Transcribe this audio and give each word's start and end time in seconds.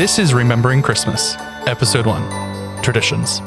This 0.00 0.18
is 0.18 0.32
Remembering 0.32 0.80
Christmas, 0.80 1.36
Episode 1.66 2.06
1 2.06 2.82
Traditions. 2.82 3.42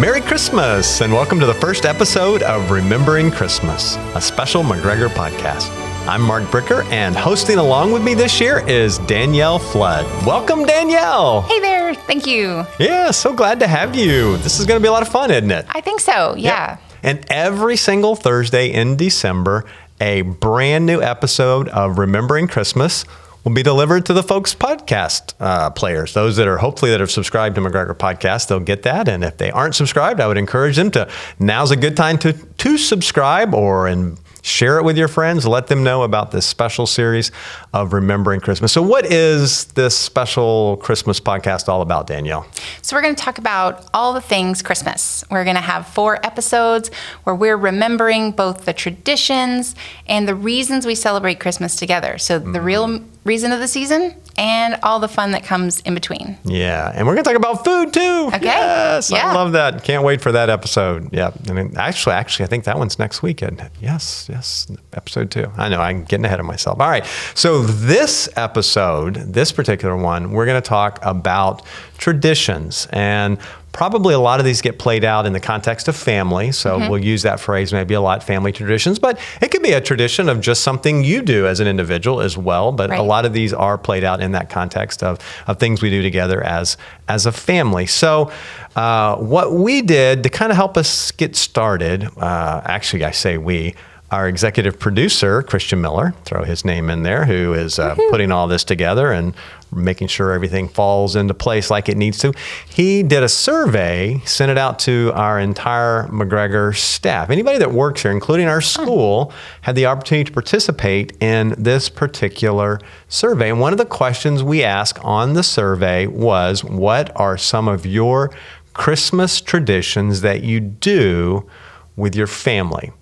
Merry 0.00 0.22
Christmas 0.22 1.02
and 1.02 1.12
welcome 1.12 1.38
to 1.38 1.44
the 1.44 1.52
first 1.60 1.84
episode 1.84 2.42
of 2.42 2.70
Remembering 2.70 3.30
Christmas, 3.30 3.96
a 4.14 4.22
special 4.22 4.62
McGregor 4.62 5.10
podcast. 5.10 5.81
I'm 6.04 6.20
Mark 6.22 6.42
Bricker, 6.44 6.84
and 6.86 7.14
hosting 7.14 7.58
along 7.58 7.92
with 7.92 8.02
me 8.02 8.14
this 8.14 8.40
year 8.40 8.58
is 8.68 8.98
Danielle 8.98 9.60
Flood. 9.60 10.04
Welcome, 10.26 10.64
Danielle. 10.64 11.42
Hey 11.42 11.60
there. 11.60 11.94
Thank 11.94 12.26
you. 12.26 12.66
Yeah, 12.80 13.12
so 13.12 13.32
glad 13.32 13.60
to 13.60 13.68
have 13.68 13.94
you. 13.94 14.36
This 14.38 14.58
is 14.58 14.66
going 14.66 14.80
to 14.80 14.82
be 14.82 14.88
a 14.88 14.92
lot 14.92 15.02
of 15.02 15.08
fun, 15.08 15.30
isn't 15.30 15.50
it? 15.52 15.64
I 15.68 15.80
think 15.80 16.00
so. 16.00 16.34
Yeah. 16.36 16.78
And 17.04 17.24
every 17.30 17.76
single 17.76 18.16
Thursday 18.16 18.72
in 18.72 18.96
December, 18.96 19.64
a 20.00 20.22
brand 20.22 20.86
new 20.86 21.00
episode 21.00 21.68
of 21.68 21.98
Remembering 21.98 22.48
Christmas 22.48 23.04
will 23.44 23.52
be 23.52 23.62
delivered 23.62 24.04
to 24.06 24.12
the 24.12 24.24
folks 24.24 24.54
podcast 24.56 25.34
uh, 25.40 25.70
players 25.70 26.14
those 26.14 26.36
that 26.36 26.46
are 26.46 26.58
hopefully 26.58 26.90
that 26.92 27.00
have 27.00 27.10
subscribed 27.10 27.56
to 27.56 27.60
mcgregor 27.60 27.92
podcast 27.92 28.46
they'll 28.46 28.60
get 28.60 28.84
that 28.84 29.08
and 29.08 29.24
if 29.24 29.36
they 29.36 29.50
aren't 29.50 29.74
subscribed 29.74 30.20
i 30.20 30.28
would 30.28 30.38
encourage 30.38 30.76
them 30.76 30.92
to 30.92 31.10
now's 31.40 31.72
a 31.72 31.76
good 31.76 31.96
time 31.96 32.16
to 32.16 32.32
to 32.32 32.78
subscribe 32.78 33.52
or 33.52 33.88
in 33.88 34.16
share 34.42 34.78
it 34.78 34.84
with 34.84 34.98
your 34.98 35.08
friends 35.08 35.46
let 35.46 35.66
them 35.68 35.82
know 35.82 36.02
about 36.02 36.30
this 36.30 36.44
special 36.44 36.86
series 36.86 37.30
of 37.72 37.92
remembering 37.92 38.40
christmas 38.40 38.72
so 38.72 38.82
what 38.82 39.06
is 39.06 39.64
this 39.66 39.96
special 39.96 40.76
christmas 40.78 41.18
podcast 41.18 41.68
all 41.68 41.82
about 41.82 42.06
danielle 42.06 42.46
So, 42.82 42.96
we're 42.96 43.02
going 43.02 43.14
to 43.14 43.22
talk 43.22 43.38
about 43.38 43.86
all 43.94 44.12
the 44.12 44.20
things 44.20 44.62
Christmas. 44.62 45.24
We're 45.30 45.44
going 45.44 45.56
to 45.56 45.62
have 45.62 45.86
four 45.86 46.24
episodes 46.26 46.90
where 47.24 47.34
we're 47.34 47.56
remembering 47.56 48.32
both 48.32 48.64
the 48.64 48.72
traditions 48.72 49.74
and 50.06 50.28
the 50.28 50.34
reasons 50.34 50.84
we 50.84 50.94
celebrate 50.94 51.40
Christmas 51.40 51.76
together. 51.76 52.18
So, 52.18 52.38
the 52.38 52.46
mm-hmm. 52.46 52.64
real 52.64 53.04
reason 53.24 53.52
of 53.52 53.60
the 53.60 53.68
season 53.68 54.14
and 54.36 54.78
all 54.82 54.98
the 54.98 55.08
fun 55.08 55.30
that 55.32 55.44
comes 55.44 55.80
in 55.80 55.94
between. 55.94 56.36
Yeah, 56.44 56.90
and 56.94 57.06
we're 57.06 57.14
gonna 57.14 57.24
talk 57.24 57.36
about 57.36 57.64
food 57.64 57.92
too. 57.92 58.30
Okay. 58.34 58.44
Yes, 58.44 59.12
I 59.12 59.32
love 59.32 59.52
that. 59.52 59.84
Can't 59.84 60.02
wait 60.04 60.20
for 60.20 60.32
that 60.32 60.50
episode. 60.50 61.12
Yeah, 61.12 61.30
I 61.48 61.52
mean, 61.52 61.74
actually, 61.76 62.14
actually, 62.14 62.46
I 62.46 62.48
think 62.48 62.64
that 62.64 62.78
one's 62.78 62.98
next 62.98 63.22
weekend. 63.22 63.62
Yes, 63.80 64.28
yes, 64.30 64.66
episode 64.94 65.30
two. 65.30 65.50
I 65.56 65.68
know 65.68 65.80
I'm 65.80 66.04
getting 66.04 66.24
ahead 66.24 66.40
of 66.40 66.46
myself. 66.46 66.80
All 66.80 66.88
right, 66.88 67.06
so 67.34 67.62
this 67.62 68.28
episode, 68.36 69.14
this 69.14 69.52
particular 69.52 69.96
one, 69.96 70.32
we're 70.32 70.46
gonna 70.46 70.60
talk 70.60 70.98
about 71.02 71.62
traditions 71.98 72.88
and. 72.92 73.38
Probably 73.72 74.12
a 74.12 74.18
lot 74.18 74.38
of 74.38 74.44
these 74.44 74.60
get 74.60 74.78
played 74.78 75.02
out 75.02 75.24
in 75.24 75.32
the 75.32 75.40
context 75.40 75.88
of 75.88 75.96
family, 75.96 76.52
so 76.52 76.78
Mm-hmm. 76.78 76.90
we'll 76.90 77.02
use 77.04 77.22
that 77.22 77.40
phrase 77.40 77.72
maybe 77.72 77.94
a 77.94 78.00
lot 78.00 78.22
family 78.22 78.52
traditions, 78.52 78.98
but 78.98 79.18
it 79.40 79.50
could 79.50 79.62
be 79.62 79.72
a 79.72 79.80
tradition 79.80 80.28
of 80.28 80.40
just 80.40 80.62
something 80.62 81.02
you 81.04 81.22
do 81.22 81.46
as 81.46 81.58
an 81.60 81.66
individual 81.66 82.20
as 82.20 82.36
well. 82.36 82.70
But 82.72 82.90
a 82.90 83.02
lot 83.02 83.24
of 83.24 83.32
these 83.32 83.52
are 83.54 83.78
played 83.78 84.04
out 84.04 84.20
in 84.20 84.32
that 84.32 84.50
context 84.50 85.02
of, 85.02 85.18
of 85.46 85.58
things 85.58 85.80
we 85.82 85.90
do 85.90 86.02
together 86.02 86.42
as 86.44 86.76
as 87.08 87.26
a 87.26 87.32
family. 87.32 87.86
So, 87.86 88.30
uh, 88.76 89.16
what 89.16 89.52
we 89.52 89.82
did 89.82 90.22
to 90.22 90.28
kind 90.28 90.50
of 90.52 90.56
help 90.56 90.76
us 90.76 91.10
get 91.12 91.34
started, 91.36 92.04
uh, 92.18 92.60
actually, 92.64 93.04
I 93.04 93.10
say 93.10 93.38
we. 93.38 93.74
Our 94.10 94.28
executive 94.28 94.78
producer, 94.78 95.42
Christian 95.42 95.80
Miller, 95.80 96.12
throw 96.26 96.44
his 96.44 96.66
name 96.66 96.90
in 96.90 97.02
there, 97.02 97.24
who 97.24 97.54
is 97.54 97.78
uh, 97.78 97.94
putting 98.10 98.30
all 98.30 98.46
this 98.46 98.62
together 98.62 99.10
and 99.10 99.32
making 99.72 100.08
sure 100.08 100.32
everything 100.32 100.68
falls 100.68 101.16
into 101.16 101.34
place 101.34 101.70
like 101.70 101.88
it 101.88 101.96
needs 101.96 102.18
to. 102.18 102.32
He 102.68 103.02
did 103.02 103.22
a 103.22 103.28
survey, 103.28 104.20
sent 104.24 104.50
it 104.50 104.58
out 104.58 104.78
to 104.80 105.12
our 105.14 105.40
entire 105.40 106.06
McGregor 106.08 106.76
staff. 106.76 107.30
Anybody 107.30 107.58
that 107.58 107.72
works 107.72 108.02
here, 108.02 108.10
including 108.10 108.48
our 108.48 108.60
school, 108.60 109.32
had 109.62 109.74
the 109.74 109.86
opportunity 109.86 110.24
to 110.24 110.32
participate 110.32 111.16
in 111.20 111.54
this 111.58 111.88
particular 111.88 112.78
survey. 113.08 113.50
And 113.50 113.60
one 113.60 113.72
of 113.72 113.78
the 113.78 113.86
questions 113.86 114.42
we 114.42 114.62
asked 114.62 114.98
on 115.00 115.32
the 115.32 115.42
survey 115.42 116.06
was 116.06 116.62
What 116.62 117.10
are 117.16 117.38
some 117.38 117.68
of 117.68 117.86
your 117.86 118.30
Christmas 118.74 119.40
traditions 119.40 120.20
that 120.20 120.42
you 120.42 120.60
do 120.60 121.48
with 121.96 122.14
your 122.14 122.26
family? 122.26 122.92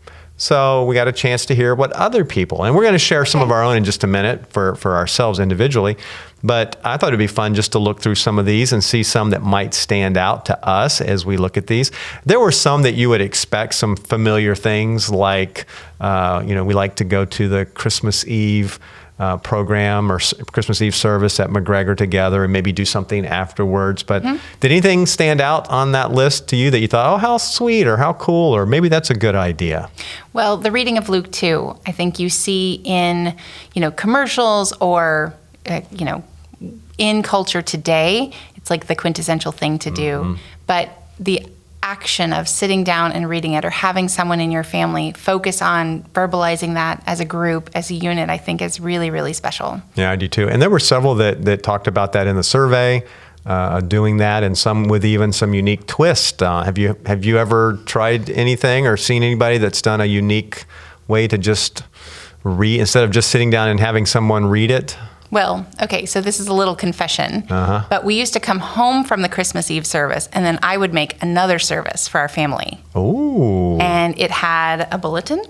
So 0.41 0.87
we 0.87 0.94
got 0.94 1.06
a 1.06 1.12
chance 1.12 1.44
to 1.47 1.54
hear 1.54 1.75
what 1.75 1.92
other 1.92 2.25
people, 2.25 2.64
and 2.64 2.75
we're 2.75 2.81
going 2.81 2.94
to 2.94 2.98
share 2.98 3.26
some 3.26 3.42
of 3.42 3.50
our 3.50 3.62
own 3.62 3.76
in 3.76 3.84
just 3.84 4.04
a 4.04 4.06
minute 4.06 4.50
for, 4.50 4.75
for 4.76 4.97
ourselves 4.97 5.38
individually. 5.38 5.98
But 6.42 6.80
I 6.84 6.96
thought 6.96 7.08
it'd 7.08 7.18
be 7.18 7.26
fun 7.26 7.54
just 7.54 7.72
to 7.72 7.78
look 7.78 8.00
through 8.00 8.14
some 8.14 8.38
of 8.38 8.46
these 8.46 8.72
and 8.72 8.82
see 8.82 9.02
some 9.02 9.30
that 9.30 9.42
might 9.42 9.74
stand 9.74 10.16
out 10.16 10.46
to 10.46 10.66
us 10.66 11.00
as 11.00 11.26
we 11.26 11.36
look 11.36 11.56
at 11.56 11.66
these. 11.66 11.90
There 12.24 12.40
were 12.40 12.52
some 12.52 12.82
that 12.82 12.92
you 12.94 13.08
would 13.10 13.20
expect, 13.20 13.74
some 13.74 13.94
familiar 13.96 14.54
things 14.54 15.10
like, 15.10 15.66
uh, 16.00 16.42
you 16.46 16.54
know, 16.54 16.64
we 16.64 16.72
like 16.74 16.96
to 16.96 17.04
go 17.04 17.24
to 17.26 17.48
the 17.48 17.66
Christmas 17.66 18.26
Eve 18.26 18.78
uh, 19.18 19.36
program 19.36 20.10
or 20.10 20.14
s- 20.16 20.32
Christmas 20.50 20.80
Eve 20.80 20.94
service 20.94 21.38
at 21.40 21.50
McGregor 21.50 21.94
together 21.94 22.42
and 22.42 22.50
maybe 22.54 22.72
do 22.72 22.86
something 22.86 23.26
afterwards. 23.26 24.02
But 24.02 24.22
did 24.60 24.70
anything 24.72 25.04
stand 25.04 25.42
out 25.42 25.68
on 25.68 25.92
that 25.92 26.10
list 26.12 26.48
to 26.48 26.56
you 26.56 26.70
that 26.70 26.78
you 26.78 26.88
thought, 26.88 27.12
oh, 27.12 27.18
how 27.18 27.36
sweet 27.36 27.86
or 27.86 27.98
how 27.98 28.14
cool 28.14 28.56
or 28.56 28.64
maybe 28.64 28.88
that's 28.88 29.10
a 29.10 29.14
good 29.14 29.34
idea? 29.34 29.90
Well, 30.32 30.56
the 30.56 30.72
reading 30.72 30.96
of 30.96 31.10
Luke 31.10 31.30
2, 31.32 31.76
I 31.86 31.92
think 31.92 32.18
you 32.18 32.30
see 32.30 32.80
in, 32.82 33.36
you 33.74 33.82
know, 33.82 33.90
commercials 33.90 34.72
or, 34.80 35.34
uh, 35.70 35.81
you 35.91 36.04
know, 36.04 36.25
in 36.98 37.22
culture 37.22 37.62
today, 37.62 38.32
it's 38.56 38.70
like 38.70 38.86
the 38.86 38.94
quintessential 38.94 39.53
thing 39.53 39.78
to 39.81 39.91
do. 39.91 40.36
But 40.66 40.91
the 41.19 41.47
action 41.82 42.32
of 42.32 42.48
sitting 42.48 42.84
down 42.84 43.12
and 43.12 43.28
reading 43.28 43.54
it 43.54 43.64
or 43.64 43.70
having 43.70 44.08
someone 44.08 44.41
in 44.41 44.50
your 44.50 44.62
family 44.62 45.12
focus 45.12 45.62
on 45.62 46.03
verbalizing 46.12 46.75
that 46.75 47.03
as 47.06 47.20
a 47.20 47.25
group, 47.25 47.70
as 47.75 47.91
a 47.91 47.94
unit, 47.94 48.28
I 48.28 48.36
think 48.36 48.60
is 48.60 48.81
really, 48.81 49.10
really 49.10 49.32
special. 49.32 49.81
Yeah, 49.94 50.10
I 50.10 50.16
do 50.16 50.28
too. 50.28 50.48
And 50.48 50.60
there 50.60 50.70
were 50.70 50.78
several 50.78 51.14
that, 51.16 51.44
that 51.47 51.62
talked 51.62 51.87
about 51.87 52.12
that 52.12 52.26
in 52.26 52.37
the 52.37 52.42
survey. 52.42 53.04
Uh, 53.47 53.81
doing 53.81 54.19
that, 54.19 54.42
and 54.42 54.56
some 54.56 54.84
with 54.84 55.02
even 55.02 55.32
some 55.32 55.54
unique 55.54 55.87
twist. 55.87 56.42
Uh, 56.42 56.62
have 56.62 56.76
you 56.76 56.94
have 57.06 57.25
you 57.25 57.38
ever 57.38 57.78
tried 57.87 58.28
anything 58.28 58.87
or 58.87 58.98
seen 58.98 59.22
anybody 59.22 59.56
that's 59.56 59.81
done 59.81 59.98
a 59.98 60.04
unique 60.04 60.66
way 61.08 61.26
to 61.26 61.38
just 61.38 61.82
read 62.44 62.81
instead 62.81 63.02
of 63.02 63.10
just 63.10 63.31
sitting 63.31 63.48
down 63.48 63.70
and 63.70 63.81
having 63.81 64.04
someone 64.04 64.44
read 64.44 64.70
it? 64.70 64.94
Well, 65.30 65.66
okay, 65.82 66.06
so 66.06 66.20
this 66.20 66.41
is 66.41 66.48
a 66.48 66.52
little 66.52 66.74
confession. 66.74 67.46
Uh-huh. 67.48 67.86
But 67.88 68.04
we 68.04 68.18
used 68.18 68.32
to 68.32 68.41
come 68.41 68.58
home 68.58 69.04
from 69.04 69.22
the 69.22 69.28
Christmas 69.28 69.70
Eve 69.70 69.86
service, 69.86 70.28
and 70.32 70.44
then 70.44 70.58
I 70.62 70.76
would 70.76 70.92
make 70.92 71.22
another 71.22 71.58
service 71.58 72.08
for 72.08 72.18
our 72.18 72.28
family. 72.28 72.80
Ooh, 72.96 73.78
and 73.78 74.19
it 74.19 74.30
had 74.30 74.88
a 74.92 74.98
bulletin, 74.98 75.42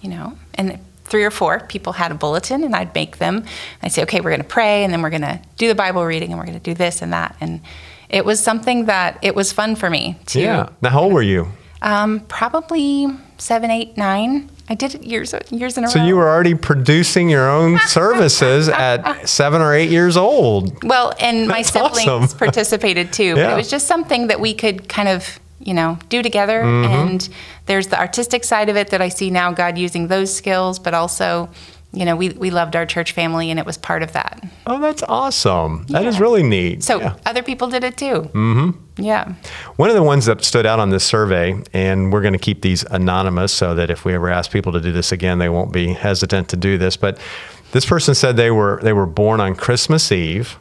you 0.00 0.10
know, 0.10 0.36
and 0.54 0.78
three 1.04 1.24
or 1.24 1.30
four 1.30 1.58
people 1.60 1.92
had 1.94 2.12
a 2.12 2.14
bulletin, 2.14 2.62
and 2.62 2.74
I'd 2.76 2.94
make 2.94 3.18
them. 3.18 3.44
I'd 3.82 3.92
say, 3.92 4.02
okay, 4.04 4.20
we're 4.20 4.30
going 4.30 4.42
to 4.42 4.46
pray, 4.48 4.84
and 4.84 4.92
then 4.92 5.02
we're 5.02 5.10
going 5.10 5.22
to 5.22 5.40
do 5.56 5.66
the 5.66 5.74
Bible 5.74 6.04
reading, 6.04 6.30
and 6.30 6.38
we're 6.38 6.46
going 6.46 6.58
to 6.58 6.64
do 6.64 6.74
this 6.74 7.02
and 7.02 7.12
that, 7.12 7.36
and 7.40 7.60
it 8.08 8.24
was 8.24 8.40
something 8.40 8.86
that 8.86 9.18
it 9.22 9.34
was 9.34 9.52
fun 9.52 9.76
for 9.76 9.90
me 9.90 10.16
to. 10.26 10.40
yeah. 10.40 10.68
Now, 10.80 10.90
how 10.90 11.02
old 11.02 11.12
were 11.12 11.22
you? 11.22 11.48
Um, 11.82 12.20
probably 12.20 13.06
seven, 13.40 13.70
eight, 13.70 13.96
nine. 13.96 14.48
I 14.68 14.74
did 14.74 14.94
it 14.94 15.02
years 15.02 15.34
years 15.50 15.76
in 15.76 15.84
a 15.84 15.88
So 15.88 15.98
row. 15.98 16.06
you 16.06 16.14
were 16.16 16.28
already 16.28 16.54
producing 16.54 17.28
your 17.28 17.50
own 17.50 17.78
services 17.86 18.68
at 18.68 19.28
seven 19.28 19.60
or 19.60 19.74
eight 19.74 19.90
years 19.90 20.16
old. 20.16 20.84
Well, 20.84 21.12
and 21.18 21.48
my 21.48 21.62
siblings 21.62 22.06
awesome. 22.06 22.38
participated 22.44 23.12
too. 23.12 23.34
But 23.34 23.40
Yeah. 23.40 23.52
it 23.54 23.56
was 23.56 23.68
just 23.70 23.86
something 23.88 24.28
that 24.28 24.38
we 24.38 24.54
could 24.54 24.88
kind 24.88 25.08
of, 25.08 25.40
you 25.58 25.74
know, 25.74 25.98
do 26.08 26.22
together. 26.22 26.62
Mm-hmm. 26.62 26.92
And 26.92 27.28
there's 27.66 27.88
the 27.88 27.98
artistic 27.98 28.44
side 28.44 28.68
of 28.68 28.76
it 28.76 28.90
that 28.90 29.00
I 29.02 29.08
see 29.08 29.30
now 29.30 29.50
God 29.52 29.76
using 29.78 30.06
those 30.08 30.32
skills, 30.34 30.78
but 30.78 30.94
also, 30.94 31.48
you 31.92 32.04
know, 32.04 32.14
we, 32.14 32.28
we 32.30 32.50
loved 32.50 32.76
our 32.76 32.86
church 32.86 33.12
family 33.12 33.50
and 33.50 33.58
it 33.58 33.66
was 33.66 33.76
part 33.76 34.02
of 34.02 34.12
that. 34.12 34.42
Oh, 34.66 34.78
that's 34.80 35.02
awesome. 35.02 35.86
That 35.88 36.04
is 36.04 36.20
really 36.20 36.42
neat. 36.44 36.84
So 36.84 37.00
Yeah. 37.00 37.16
other 37.26 37.42
people 37.42 37.68
did 37.68 37.82
it 37.82 37.96
too. 37.96 38.30
Mm-hmm. 38.32 39.02
Yeah. 39.02 39.34
One 39.76 39.88
of 39.88 39.96
the 39.96 40.02
ones 40.02 40.26
that 40.26 40.44
stood 40.44 40.66
out 40.66 40.78
on 40.78 40.90
this 40.90 41.02
survey, 41.04 41.60
and 41.72 42.12
we're 42.12 42.20
going 42.20 42.32
to 42.34 42.38
keep 42.38 42.62
these 42.62 42.84
anonymous 42.84 43.52
so 43.52 43.74
that 43.74 43.90
if 43.90 44.04
we 44.04 44.14
ever 44.14 44.28
ask 44.30 44.50
people 44.52 44.72
to 44.72 44.80
do 44.80 44.92
this 44.92 45.10
again, 45.10 45.38
they 45.38 45.48
won't 45.48 45.72
be 45.72 45.92
hesitant 45.94 46.48
to 46.50 46.56
do 46.56 46.78
this. 46.78 46.96
But 46.96 47.18
this 47.72 47.86
person 47.86 48.14
said 48.14 48.36
they 48.36 48.50
were 48.50 48.78
they 48.82 48.92
were 48.92 49.06
born 49.06 49.40
on 49.40 49.54
Christmas 49.56 50.12
Eve. 50.12 50.58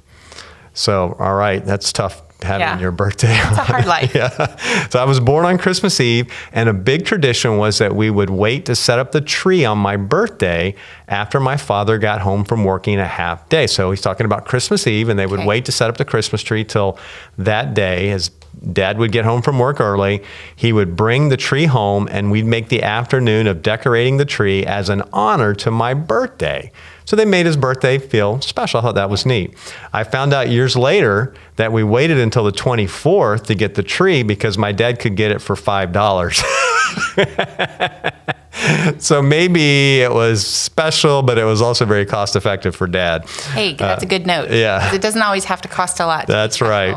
So, 0.74 1.16
all 1.20 1.36
right, 1.36 1.64
that's 1.66 1.92
tough 1.92 2.22
having 2.42 2.62
Yeah. 2.62 2.80
your 2.80 2.92
birthday. 2.92 3.32
It's 3.34 3.58
a 3.58 3.64
hard 3.64 3.86
life. 3.98 4.14
yeah. 4.16 4.56
So 4.90 5.00
I 5.00 5.06
was 5.06 5.20
born 5.20 5.46
on 5.46 5.58
Christmas 5.58 6.00
Eve, 6.00 6.32
and 6.54 6.70
a 6.70 6.74
big 6.74 7.06
tradition 7.06 7.58
was 7.58 7.78
that 7.80 7.96
we 7.96 8.10
would 8.10 8.30
wait 8.30 8.66
to 8.66 8.76
set 8.76 8.98
up 9.00 9.12
the 9.12 9.22
tree 9.22 9.66
on 9.66 9.78
my 9.78 9.98
birthday 9.98 10.76
after 11.08 11.40
my 11.40 11.58
father 11.58 11.98
got 11.98 12.22
home 12.22 12.44
from 12.46 12.64
working 12.64 13.00
a 13.00 13.06
half 13.08 13.48
day. 13.50 13.68
So 13.68 13.92
he's 13.92 14.02
talking 14.02 14.26
about 14.26 14.46
Christmas 14.46 14.88
Eve, 14.88 15.10
and 15.10 15.20
they 15.20 15.26
would 15.26 15.40
Okay. 15.42 15.48
wait 15.48 15.66
to 15.66 15.72
set 15.72 15.90
up 15.90 15.98
the 15.98 16.06
Christmas 16.06 16.42
tree 16.42 16.64
till 16.64 16.98
that 17.38 17.74
day. 17.74 18.08
His 18.10 18.32
dad 18.74 18.98
would 18.98 19.12
get 19.12 19.24
home 19.26 19.42
from 19.42 19.58
work 19.60 19.80
early. 19.80 20.22
He 20.56 20.74
would 20.74 20.96
bring 20.96 21.30
the 21.30 21.38
tree 21.38 21.66
home, 21.66 22.08
and 22.12 22.30
we'd 22.32 22.46
make 22.46 22.70
the 22.70 22.84
afternoon 22.84 23.48
of 23.48 23.62
decorating 23.62 24.18
the 24.18 24.26
tree 24.26 24.66
as 24.66 24.90
an 24.90 25.04
honor 25.14 25.54
to 25.56 25.72
my 25.72 25.94
birthday. 25.94 26.72
So 27.10 27.16
they 27.16 27.26
made 27.26 27.48
his 27.48 27.58
birthday 27.58 27.98
feel 27.98 28.40
special. 28.40 28.78
I 28.78 28.84
thought 28.84 28.94
that 28.94 29.10
was 29.10 29.26
neat. 29.26 29.56
I 29.92 30.04
found 30.04 30.32
out 30.32 30.50
years 30.50 30.76
later 30.76 31.34
that 31.56 31.74
we 31.74 31.84
waited 31.84 32.20
until 32.20 32.44
the 32.44 32.52
24th 32.52 33.46
to 33.48 33.56
get 33.56 33.74
the 33.74 33.82
tree 33.82 34.22
because 34.22 34.60
my 34.60 34.72
dad 34.72 35.00
could 35.00 35.16
get 35.16 35.32
it 35.32 35.42
for 35.42 35.56
$5. 35.56 36.44
so 39.02 39.24
maybe 39.24 40.02
it 40.02 40.12
was 40.12 40.46
special, 40.46 41.24
but 41.24 41.40
it 41.40 41.46
was 41.46 41.64
also 41.64 41.84
very 41.84 42.06
cost 42.06 42.36
effective 42.36 42.76
for 42.76 42.86
dad. 42.86 43.28
Hey, 43.54 43.74
that's 43.74 44.04
uh, 44.04 44.06
a 44.06 44.08
good 44.08 44.28
note. 44.28 44.52
Yeah. 44.52 44.94
It 44.94 45.02
doesn't 45.02 45.24
always 45.24 45.46
have 45.46 45.64
to 45.64 45.68
cost 45.68 46.00
a 46.00 46.06
lot. 46.06 46.28
That's 46.28 46.62
right. 46.62 46.96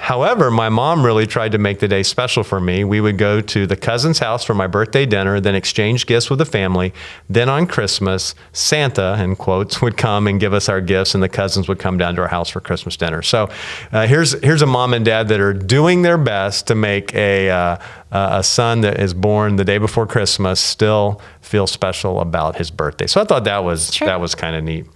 However, 0.00 0.50
my 0.50 0.68
mom 0.68 1.04
really 1.04 1.26
tried 1.26 1.52
to 1.52 1.58
make 1.58 1.80
the 1.80 1.88
day 1.88 2.04
special 2.04 2.44
for 2.44 2.60
me. 2.60 2.84
We 2.84 3.00
would 3.00 3.18
go 3.18 3.40
to 3.40 3.66
the 3.66 3.76
cousin's 3.76 4.20
house 4.20 4.44
for 4.44 4.54
my 4.54 4.68
birthday 4.68 5.04
dinner, 5.04 5.40
then 5.40 5.56
exchange 5.56 6.06
gifts 6.06 6.30
with 6.30 6.38
the 6.38 6.44
family. 6.44 6.94
Then 7.28 7.48
on 7.48 7.66
Christmas, 7.66 8.36
Santa, 8.52 9.20
in 9.20 9.34
quotes, 9.34 9.82
would 9.82 9.96
come 9.96 10.28
and 10.28 10.38
give 10.38 10.54
us 10.54 10.68
our 10.68 10.80
gifts, 10.80 11.14
and 11.14 11.22
the 11.22 11.28
cousins 11.28 11.66
would 11.66 11.80
come 11.80 11.98
down 11.98 12.14
to 12.14 12.22
our 12.22 12.28
house 12.28 12.48
for 12.48 12.60
Christmas 12.60 12.96
dinner. 12.96 13.22
So 13.22 13.50
uh, 13.90 14.06
here's 14.06 14.40
here's 14.42 14.62
a 14.62 14.66
mom 14.66 14.94
and 14.94 15.04
dad 15.04 15.28
that 15.28 15.40
are 15.40 15.52
doing 15.52 16.02
their 16.02 16.16
best 16.18 16.68
to 16.68 16.76
make 16.76 17.12
a 17.14 17.50
uh, 17.50 17.76
a 18.12 18.42
son 18.44 18.80
that 18.82 19.00
is 19.00 19.12
born 19.12 19.56
the 19.56 19.64
day 19.64 19.78
before 19.78 20.06
Christmas 20.06 20.60
still 20.60 21.20
feel 21.42 21.66
special 21.66 22.20
about 22.20 22.56
his 22.56 22.70
birthday. 22.70 23.06
So 23.06 23.20
I 23.20 23.24
thought 23.24 23.44
that 23.44 23.64
was 23.64 23.92
Sure. 23.92 24.06
that 24.06 24.20
was 24.20 24.34
kind 24.34 24.54
of 24.54 24.62
neat. 24.64 24.86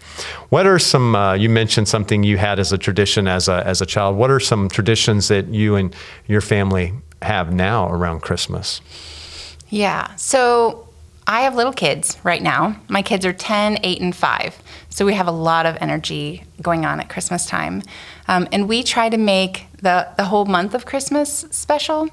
What 0.49 0.67
are 0.67 0.79
some? 0.79 1.15
Uh, 1.15 1.35
you 1.35 1.49
mentioned 1.49 1.89
something 1.89 2.23
you 2.23 2.37
had 2.37 2.59
as 2.59 2.73
a 2.73 2.79
tradition 2.79 3.27
as 3.27 3.49
a 3.49 3.67
as 3.67 3.81
a 3.81 3.87
child. 3.87 4.17
What 4.17 4.31
are 4.31 4.41
some 4.41 4.69
traditions 4.69 5.29
that 5.29 5.49
you 5.49 5.77
and 5.77 5.95
your 6.27 6.41
family 6.41 6.93
have 7.23 7.53
now 7.53 7.91
around 7.91 8.21
Christmas? 8.21 8.81
Yeah. 9.71 10.15
So 10.17 10.89
I 11.27 11.43
have 11.43 11.55
little 11.55 11.73
kids 11.73 12.19
right 12.25 12.43
now. 12.43 12.77
My 12.89 13.01
kids 13.03 13.25
are 13.25 13.33
10, 13.33 13.79
8, 13.83 14.01
and 14.01 14.15
5. 14.15 14.62
So 14.91 15.07
we 15.07 15.15
have 15.15 15.27
a 15.29 15.33
lot 15.33 15.67
of 15.67 15.77
energy 15.81 16.45
going 16.61 16.85
on 16.85 17.01
at 17.01 17.09
Christmas 17.09 17.47
time. 17.47 17.83
Um, 18.29 18.47
and 18.53 18.69
we 18.69 18.83
try 18.83 19.09
to 19.09 19.17
make 19.19 19.67
the, 19.81 20.09
the 20.17 20.25
whole 20.25 20.45
month 20.45 20.75
of 20.75 20.85
Christmas 20.87 21.45
special. 21.51 22.09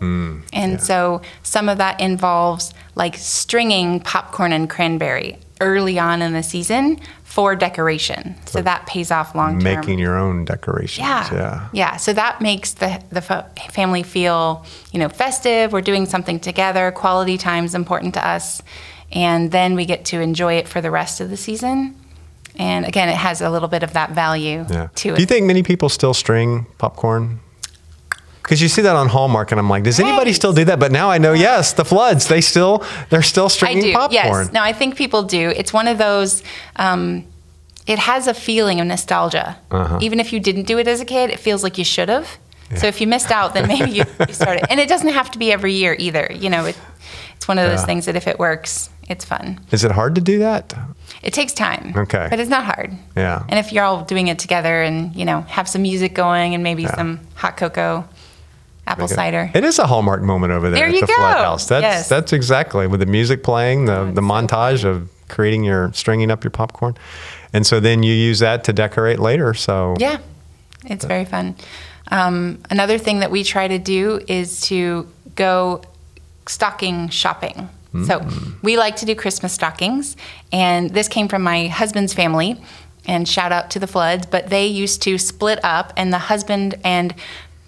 and 0.54 0.81
so 0.81 1.21
some 1.44 1.69
of 1.69 1.77
that 1.77 2.00
involves 2.00 2.74
like 2.95 3.16
stringing 3.18 4.00
popcorn 4.00 4.51
and 4.54 4.69
cranberry 4.69 5.38
early 5.62 6.00
on 6.00 6.21
in 6.21 6.33
the 6.33 6.42
season 6.44 7.00
for 7.24 7.56
decoration. 7.56 8.36
So 8.45 8.62
that 8.62 8.88
pays 8.88 9.12
off 9.12 9.36
long 9.36 9.60
term. 9.60 9.75
Making 9.81 10.00
your 10.00 10.18
own 10.18 10.45
decorations. 10.45 11.06
Yeah. 11.07 11.31
Yeah. 11.33 11.69
Yeah. 11.74 11.98
So 11.98 12.13
that 12.13 12.42
makes 12.42 12.74
the, 12.74 13.04
the 13.12 13.21
fa- 13.21 13.51
family 13.69 14.01
feel, 14.01 14.66
you 14.92 15.00
know, 15.00 15.10
festive. 15.10 15.71
We're 15.71 15.81
doing 15.81 16.06
something 16.07 16.39
together. 16.39 16.92
Quality 16.92 17.38
time 17.38 17.66
is 17.66 17.75
important 17.75 18.16
to 18.16 18.25
us. 18.27 18.63
And 19.12 19.51
then 19.51 19.75
we 19.75 19.86
get 19.86 20.06
to 20.06 20.21
enjoy 20.21 20.54
it 20.56 20.68
for 20.68 20.81
the 20.81 20.89
rest 20.92 21.19
of 21.21 21.30
the 21.30 21.38
season. 21.38 21.95
And 22.59 22.85
again, 22.85 23.09
it 23.09 23.15
has 23.15 23.41
a 23.41 23.50
little 23.50 23.69
bit 23.69 23.81
of 23.83 23.94
that 23.94 24.11
value 24.11 24.65
Yeah. 24.69 24.89
to 24.95 25.09
it. 25.09 25.15
Do 25.15 25.21
you 25.21 25.25
think 25.25 25.45
many 25.47 25.63
people 25.63 25.89
still 25.89 26.13
string 26.13 26.65
popcorn? 26.77 27.39
Because 28.44 28.61
you 28.61 28.67
see 28.67 28.81
that 28.81 28.95
on 28.95 29.07
Hallmark, 29.09 29.51
and 29.51 29.59
I'm 29.59 29.69
like, 29.69 29.83
does 29.83 30.00
anybody 30.00 30.33
still 30.33 30.53
do 30.53 30.65
that? 30.65 30.79
But 30.79 30.91
now 30.91 31.09
I 31.11 31.19
know, 31.19 31.33
yes, 31.33 31.73
the 31.73 31.85
floods. 31.85 32.27
They 32.27 32.41
still 32.41 32.83
they're 33.09 33.21
still 33.21 33.47
stringing 33.47 33.83
I 33.83 33.88
do. 33.88 33.94
popcorn. 33.94 34.45
Yes. 34.45 34.51
No, 34.51 34.61
I 34.61 34.73
think 34.73 34.95
people 34.95 35.23
do. 35.23 35.50
It's 35.56 35.71
one 35.71 35.88
of 35.88 35.97
those. 35.97 36.44
Um, 36.75 37.25
it 37.88 37.97
has 38.00 38.27
a 38.27 38.33
feeling 38.33 38.79
of 38.81 38.88
nostalgia. 38.88 39.57
Uh-huh. 39.71 40.00
Even 40.01 40.19
if 40.19 40.33
you 40.33 40.39
didn't 40.39 40.63
do 40.67 40.77
it 40.79 40.88
as 40.88 41.00
a 41.00 41.06
kid, 41.06 41.29
it 41.29 41.39
feels 41.39 41.63
like 41.63 41.77
you 41.77 41.83
should 41.85 42.09
have. 42.09 42.38
So 42.75 42.85
if 42.85 43.01
you 43.01 43.07
missed 43.07 43.31
out, 43.31 43.56
then 43.56 43.67
maybe 43.67 43.89
you, 43.89 44.03
you 44.27 44.33
started. 44.44 44.63
And 44.69 44.79
it 44.79 44.88
doesn't 44.88 45.07
have 45.09 45.31
to 45.31 45.39
be 45.39 45.51
every 45.51 45.73
year 45.73 45.95
either. 45.97 46.29
You 46.31 46.51
know, 46.51 46.65
it, 46.65 46.77
it's 47.35 47.47
one 47.47 47.57
of 47.57 47.67
those 47.69 47.79
Yeah. 47.79 47.85
things 47.88 48.06
that 48.06 48.15
if 48.15 48.27
it 48.27 48.38
works, 48.38 48.91
it's 49.07 49.25
fun. 49.25 49.59
Is 49.71 49.83
it 49.83 49.91
hard 49.91 50.13
to 50.15 50.21
do 50.21 50.38
that? 50.39 50.73
It 51.21 51.33
takes 51.33 51.54
time. 51.54 51.94
Okay. 51.95 52.27
But 52.30 52.39
it's 52.39 52.50
not 52.50 52.63
hard. 52.66 52.92
Yeah. 53.16 53.44
And 53.50 53.60
if 53.60 53.74
you're 53.74 53.83
all 53.83 54.04
doing 54.06 54.27
it 54.27 54.39
together 54.39 54.81
and, 54.81 55.13
you 55.16 55.25
know, 55.25 55.42
have 55.42 55.68
some 55.68 55.81
music 55.81 56.13
going 56.13 56.54
and 56.54 56.63
maybe 56.63 56.86
some 56.88 57.19
hot 57.36 57.57
cocoa, 57.57 58.07
apple 58.88 59.07
cider. 59.07 59.51
It 59.54 59.63
is 59.63 59.80
a 59.80 59.86
hallmark 59.86 60.21
moment 60.21 60.51
over 60.51 60.69
there 60.69 60.89
There 60.89 60.95
at 60.95 61.01
the 61.01 61.07
go. 61.07 61.13
Flood 61.16 61.38
House. 61.38 61.68
That's 61.68 61.83
Yes. 61.83 62.10
that's 62.10 62.33
exactly 62.33 62.88
with 62.88 63.00
the 63.01 63.06
music 63.06 63.44
playing, 63.44 63.86
the 63.86 64.06
the 64.06 64.21
so 64.21 64.27
montage 64.27 64.83
of 64.83 65.10
creating 65.27 65.63
your 65.63 65.92
stringing 65.94 66.31
up 66.31 66.44
your 66.44 66.51
popcorn, 66.51 66.95
and 67.54 67.68
so 67.68 67.80
then 67.80 68.01
you 68.01 68.13
use 68.13 68.39
that 68.39 68.63
to 68.63 68.74
decorate 68.74 69.19
later. 69.19 69.54
So 69.54 69.95
Yeah, 70.00 70.18
it's 70.86 71.06
very 71.06 71.25
fun. 71.25 71.56
Um, 72.10 72.57
another 72.71 72.98
thing 72.98 73.19
that 73.19 73.30
we 73.30 73.44
try 73.44 73.68
to 73.68 73.77
do 73.77 74.21
is 74.27 74.62
to 74.62 75.07
go 75.36 75.81
stocking 76.48 77.10
shopping. 77.10 77.69
So 78.06 78.25
we 78.62 78.77
like 78.77 78.97
to 78.97 79.06
do 79.06 79.15
Christmas 79.15 79.53
stockings, 79.53 80.15
and 80.51 80.91
this 80.91 81.07
came 81.07 81.27
from 81.27 81.41
my 81.41 81.68
husband's 81.68 82.13
family. 82.13 82.62
And 83.07 83.27
shout 83.27 83.51
out 83.51 83.71
to 83.71 83.80
the 83.80 83.88
Floods, 83.88 84.27
but 84.27 84.51
they 84.51 84.68
used 84.68 85.01
to 85.03 85.18
split 85.18 85.59
up, 85.63 85.94
and 85.97 86.13
the 86.13 86.19
husband 86.19 86.75
and 86.83 87.15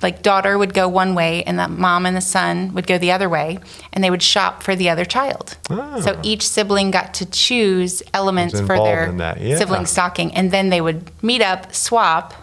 like 0.04 0.22
daughter 0.22 0.58
would 0.58 0.74
go 0.74 0.88
one 0.88 1.16
way, 1.16 1.44
and 1.44 1.58
the 1.58 1.68
mom 1.68 2.06
and 2.06 2.16
the 2.16 2.22
son 2.22 2.74
would 2.74 2.86
go 2.86 2.98
the 2.98 3.12
other 3.12 3.30
way, 3.30 3.58
and 3.94 4.04
they 4.04 4.10
would 4.10 4.22
shop 4.22 4.62
for 4.62 4.76
the 4.76 4.90
other 4.90 5.06
child. 5.06 5.58
So 5.70 6.20
each 6.22 6.48
sibling 6.48 6.92
got 6.92 7.14
to 7.16 7.26
choose 7.26 8.04
elements 8.14 8.60
for 8.60 8.78
their 8.78 9.16
yeah. 9.40 9.58
sibling 9.58 9.86
stocking, 9.86 10.34
and 10.36 10.52
then 10.52 10.70
they 10.70 10.82
would 10.82 11.12
meet 11.24 11.42
up, 11.42 11.74
swap, 11.74 12.34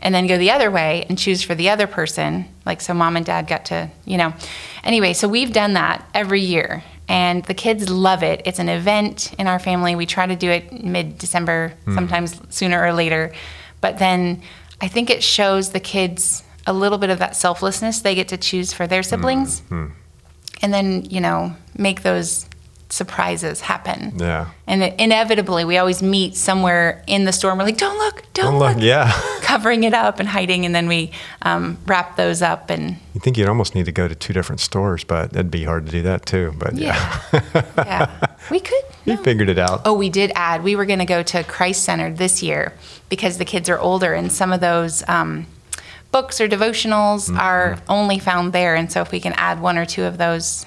and 0.00 0.14
then 0.14 0.26
go 0.26 0.38
the 0.38 0.50
other 0.50 0.70
way 0.70 1.06
and 1.08 1.18
choose 1.18 1.42
for 1.42 1.54
the 1.54 1.68
other 1.70 1.86
person. 1.86 2.46
Like, 2.64 2.80
so 2.80 2.94
mom 2.94 3.16
and 3.16 3.26
dad 3.26 3.46
got 3.46 3.66
to, 3.66 3.90
you 4.04 4.16
know. 4.16 4.32
Anyway, 4.84 5.12
so 5.12 5.28
we've 5.28 5.52
done 5.52 5.74
that 5.74 6.08
every 6.14 6.40
year, 6.40 6.82
and 7.10 7.44
the 7.46 7.54
kids 7.54 7.90
love 7.90 8.22
it. 8.22 8.40
It's 8.44 8.60
an 8.60 8.68
event 8.68 9.34
in 9.36 9.48
our 9.48 9.58
family. 9.58 9.96
We 9.96 10.06
try 10.06 10.26
to 10.26 10.36
do 10.36 10.48
it 10.48 10.84
mid 10.84 11.18
December, 11.18 11.72
hmm. 11.84 11.96
sometimes 11.96 12.40
sooner 12.50 12.80
or 12.80 12.92
later. 12.92 13.32
But 13.80 13.98
then 13.98 14.42
I 14.80 14.86
think 14.86 15.10
it 15.10 15.20
shows 15.20 15.70
the 15.70 15.80
kids 15.80 16.44
a 16.68 16.72
little 16.72 16.98
bit 16.98 17.10
of 17.10 17.18
that 17.18 17.34
selflessness 17.34 18.00
they 18.02 18.14
get 18.14 18.28
to 18.28 18.36
choose 18.36 18.72
for 18.72 18.86
their 18.86 19.00
hmm. 19.00 19.08
siblings. 19.08 19.60
Hmm. 19.62 19.86
And 20.62 20.72
then, 20.72 21.04
you 21.06 21.20
know, 21.20 21.56
make 21.76 22.02
those 22.02 22.46
surprises 22.92 23.60
happen. 23.60 24.12
Yeah. 24.18 24.48
And 24.66 24.82
inevitably, 25.00 25.64
we 25.64 25.78
always 25.78 26.02
meet 26.02 26.36
somewhere 26.36 27.02
in 27.06 27.24
the 27.24 27.32
store. 27.32 27.50
And 27.50 27.58
we're 27.58 27.64
like, 27.66 27.78
"Don't 27.78 27.98
look! 27.98 28.22
Don't, 28.34 28.54
Oh, 28.54 28.58
look!" 28.58 28.74
look, 28.76 28.84
yeah. 28.84 29.10
Covering 29.42 29.84
it 29.84 29.94
up 29.94 30.20
and 30.20 30.28
hiding, 30.28 30.64
and 30.66 30.74
then 30.74 30.86
we 30.88 31.10
um, 31.42 31.78
wrap 31.86 32.16
those 32.16 32.42
up. 32.42 32.70
And 32.70 32.96
You 33.14 33.20
think 33.20 33.36
you'd 33.38 33.48
almost 33.48 33.74
need 33.74 33.86
to 33.86 33.92
go 33.92 34.06
to 34.08 34.14
two 34.14 34.32
different 34.32 34.60
stores, 34.60 35.04
but 35.04 35.32
it'd 35.32 35.50
be 35.50 35.64
hard 35.64 35.86
to 35.86 35.92
do 35.92 36.02
that 36.02 36.26
too. 36.26 36.52
But 36.58 36.74
yeah, 36.76 37.20
yeah, 37.32 37.62
yeah, 37.78 38.26
we 38.50 38.60
could. 38.60 38.82
no. 39.06 39.16
figured 39.16 39.48
it 39.48 39.58
out. 39.58 39.82
Oh, 39.84 39.94
we 39.94 40.08
did 40.10 40.30
add. 40.34 40.62
We 40.62 40.76
were 40.76 40.84
going 40.86 40.98
to 41.00 41.04
go 41.04 41.22
to 41.22 41.42
Christ 41.44 41.84
Center 41.84 42.12
this 42.12 42.42
year 42.42 42.72
because 43.08 43.38
the 43.38 43.44
kids 43.44 43.68
are 43.68 43.78
older, 43.78 44.14
and 44.14 44.30
some 44.32 44.52
of 44.52 44.60
those 44.60 45.02
um, 45.08 45.46
books 46.12 46.40
or 46.40 46.48
devotionals 46.48 47.28
Mm-hmm. 47.28 47.38
are 47.38 47.78
only 47.88 48.18
found 48.18 48.52
there. 48.52 48.74
And 48.76 48.90
so, 48.90 49.00
if 49.00 49.10
we 49.12 49.20
can 49.20 49.32
add 49.34 49.60
one 49.60 49.76
or 49.78 49.84
two 49.86 50.04
of 50.04 50.18
those 50.18 50.64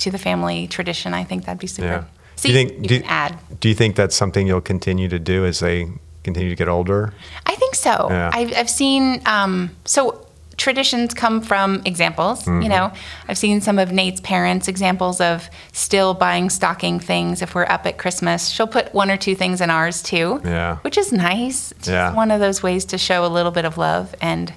to 0.00 0.10
the 0.10 0.18
family 0.18 0.66
tradition, 0.66 1.14
I 1.14 1.24
think 1.24 1.44
that'd 1.46 1.60
be 1.60 1.66
super. 1.66 1.86
Yeah. 1.88 2.04
So 2.36 2.48
do 2.48 2.54
you 2.54 2.54
think? 2.68 2.82
you 2.82 3.00
do, 3.00 3.04
add. 3.06 3.38
do 3.60 3.68
you 3.68 3.74
think 3.74 3.96
that's 3.96 4.16
something 4.16 4.46
you'll 4.46 4.60
continue 4.60 5.08
to 5.08 5.18
do 5.18 5.44
as 5.44 5.60
they 5.60 5.88
continue 6.24 6.48
to 6.50 6.56
get 6.56 6.68
older? 6.68 7.12
I 7.46 7.54
think 7.54 7.74
so. 7.74 8.08
Yeah. 8.10 8.30
I've, 8.32 8.52
I've 8.56 8.70
seen, 8.70 9.20
um, 9.26 9.70
so 9.84 10.26
traditions 10.56 11.14
come 11.14 11.40
from 11.40 11.80
examples. 11.86 12.42
Mm-hmm. 12.44 12.62
You 12.62 12.68
know, 12.68 12.92
I've 13.28 13.38
seen 13.38 13.60
some 13.62 13.78
of 13.78 13.92
Nate's 13.92 14.20
parents' 14.20 14.68
examples 14.68 15.20
of 15.20 15.48
still 15.72 16.12
buying 16.14 16.50
stocking 16.50 17.00
things 17.00 17.40
if 17.42 17.54
we're 17.54 17.64
up 17.66 17.86
at 17.86 17.96
Christmas. 17.98 18.48
She'll 18.48 18.66
put 18.66 18.92
one 18.94 19.10
or 19.10 19.16
two 19.16 19.34
things 19.34 19.60
in 19.62 19.70
ours 19.70 20.02
too, 20.02 20.40
Yeah. 20.44 20.76
which 20.78 20.98
is 20.98 21.12
nice. 21.12 21.72
It's 21.72 21.88
Yeah. 21.88 22.06
just 22.08 22.16
one 22.16 22.30
of 22.30 22.40
those 22.40 22.62
ways 22.62 22.84
to 22.86 22.98
show 22.98 23.24
a 23.24 23.28
little 23.28 23.52
bit 23.52 23.64
of 23.64 23.76
love. 23.78 24.14
And 24.20 24.52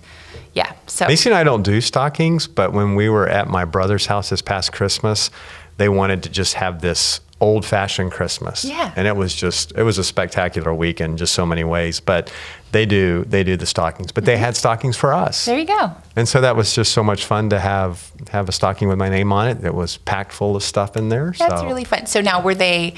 yeah, 0.53 0.73
so 0.87 1.07
Macy 1.07 1.29
and 1.29 1.37
I 1.37 1.43
don't 1.43 1.63
do 1.63 1.81
stockings, 1.81 2.47
but 2.47 2.73
when 2.73 2.95
we 2.95 3.09
were 3.09 3.27
at 3.27 3.47
my 3.47 3.65
brother's 3.65 4.05
house 4.05 4.29
this 4.29 4.41
past 4.41 4.71
Christmas, 4.71 5.31
they 5.77 5.89
wanted 5.89 6.23
to 6.23 6.29
just 6.29 6.53
have 6.55 6.81
this 6.81 7.19
old 7.43 7.65
fashioned 7.65 8.11
Christmas. 8.11 8.63
Yeah. 8.63 8.93
And 8.95 9.05
it 9.05 9.15
was 9.15 9.35
just 9.35 9.73
it 9.75 9.83
was 9.83 9.97
a 9.97 10.03
spectacular 10.03 10.73
week 10.73 11.01
in 11.01 11.17
just 11.17 11.33
so 11.33 11.45
many 11.45 11.63
ways. 11.63 11.99
But 11.99 12.31
they 12.71 12.85
do 12.85 13.25
they 13.25 13.43
do 13.43 13.57
the 13.57 13.65
stockings. 13.65 14.11
But 14.11 14.25
they 14.25 14.37
had 14.37 14.55
stockings 14.55 14.95
for 14.95 15.13
us. 15.13 15.41
Mm-hmm. 15.41 15.51
there 15.51 15.59
you 15.59 15.65
go. 15.65 15.95
And 16.15 16.27
so 16.27 16.39
that 16.41 16.55
was 16.55 16.73
just 16.73 16.93
so 16.93 17.03
much 17.03 17.25
fun 17.25 17.49
to 17.49 17.59
have 17.59 18.11
have 18.29 18.47
a 18.47 18.51
stocking 18.51 18.87
with 18.87 18.97
my 18.97 19.09
name 19.09 19.33
on 19.33 19.47
it 19.49 19.61
that 19.61 19.75
was 19.75 19.97
packed 19.97 20.31
full 20.31 20.55
of 20.55 20.63
stuff 20.63 20.95
in 20.95 21.09
there. 21.09 21.33
That's 21.37 21.61
so. 21.61 21.67
really 21.67 21.83
fun. 21.83 22.05
So 22.05 22.21
now 22.21 22.41
were 22.41 22.55
they 22.55 22.93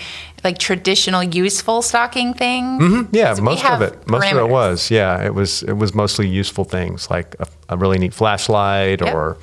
like 0.45 0.57
traditional 0.57 1.23
useful 1.23 1.81
stocking 1.81 2.33
things? 2.33 3.07
Yeah, 3.11 3.29
'Cause 3.29 3.41
we 3.41 3.45
most 3.45 3.65
of 3.65 3.81
it. 3.81 4.07
Most 4.07 4.31
of 4.31 4.37
it 4.37 4.47
was. 4.49 4.89
Yeah, 4.91 5.21
it 5.25 5.33
was. 5.33 5.63
It 5.63 5.73
was 5.73 5.93
mostly 5.93 6.27
useful 6.27 6.63
things 6.63 7.09
like 7.09 7.35
a, 7.39 7.47
a 7.69 7.77
really 7.77 7.97
neat 7.97 8.13
flashlight 8.13 9.01
Yep. 9.01 9.13
or 9.13 9.37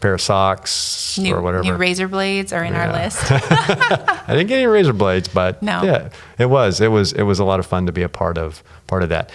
pair 0.00 0.14
of 0.14 0.20
socks 0.20 1.16
New, 1.16 1.32
or 1.32 1.40
whatever. 1.40 1.62
new 1.62 1.74
razor 1.74 2.08
blades 2.08 2.52
are 2.52 2.64
in 2.64 2.74
our 2.74 2.92
list. 2.92 3.18
I 3.30 4.24
didn't 4.34 4.48
get 4.48 4.56
any 4.56 4.66
razor 4.66 4.92
blades, 4.92 5.28
but 5.28 5.62
No. 5.62 5.82
yeah, 5.84 6.08
it 6.38 6.46
was 6.46 6.80
it 6.80 6.88
was 6.88 7.12
it 7.12 7.22
was 7.22 7.38
a 7.38 7.44
lot 7.44 7.60
of 7.60 7.66
fun 7.66 7.86
to 7.86 7.92
be 7.92 8.02
a 8.02 8.08
part 8.08 8.36
of 8.36 8.62
part 8.88 9.04
of 9.04 9.10
that. 9.10 9.30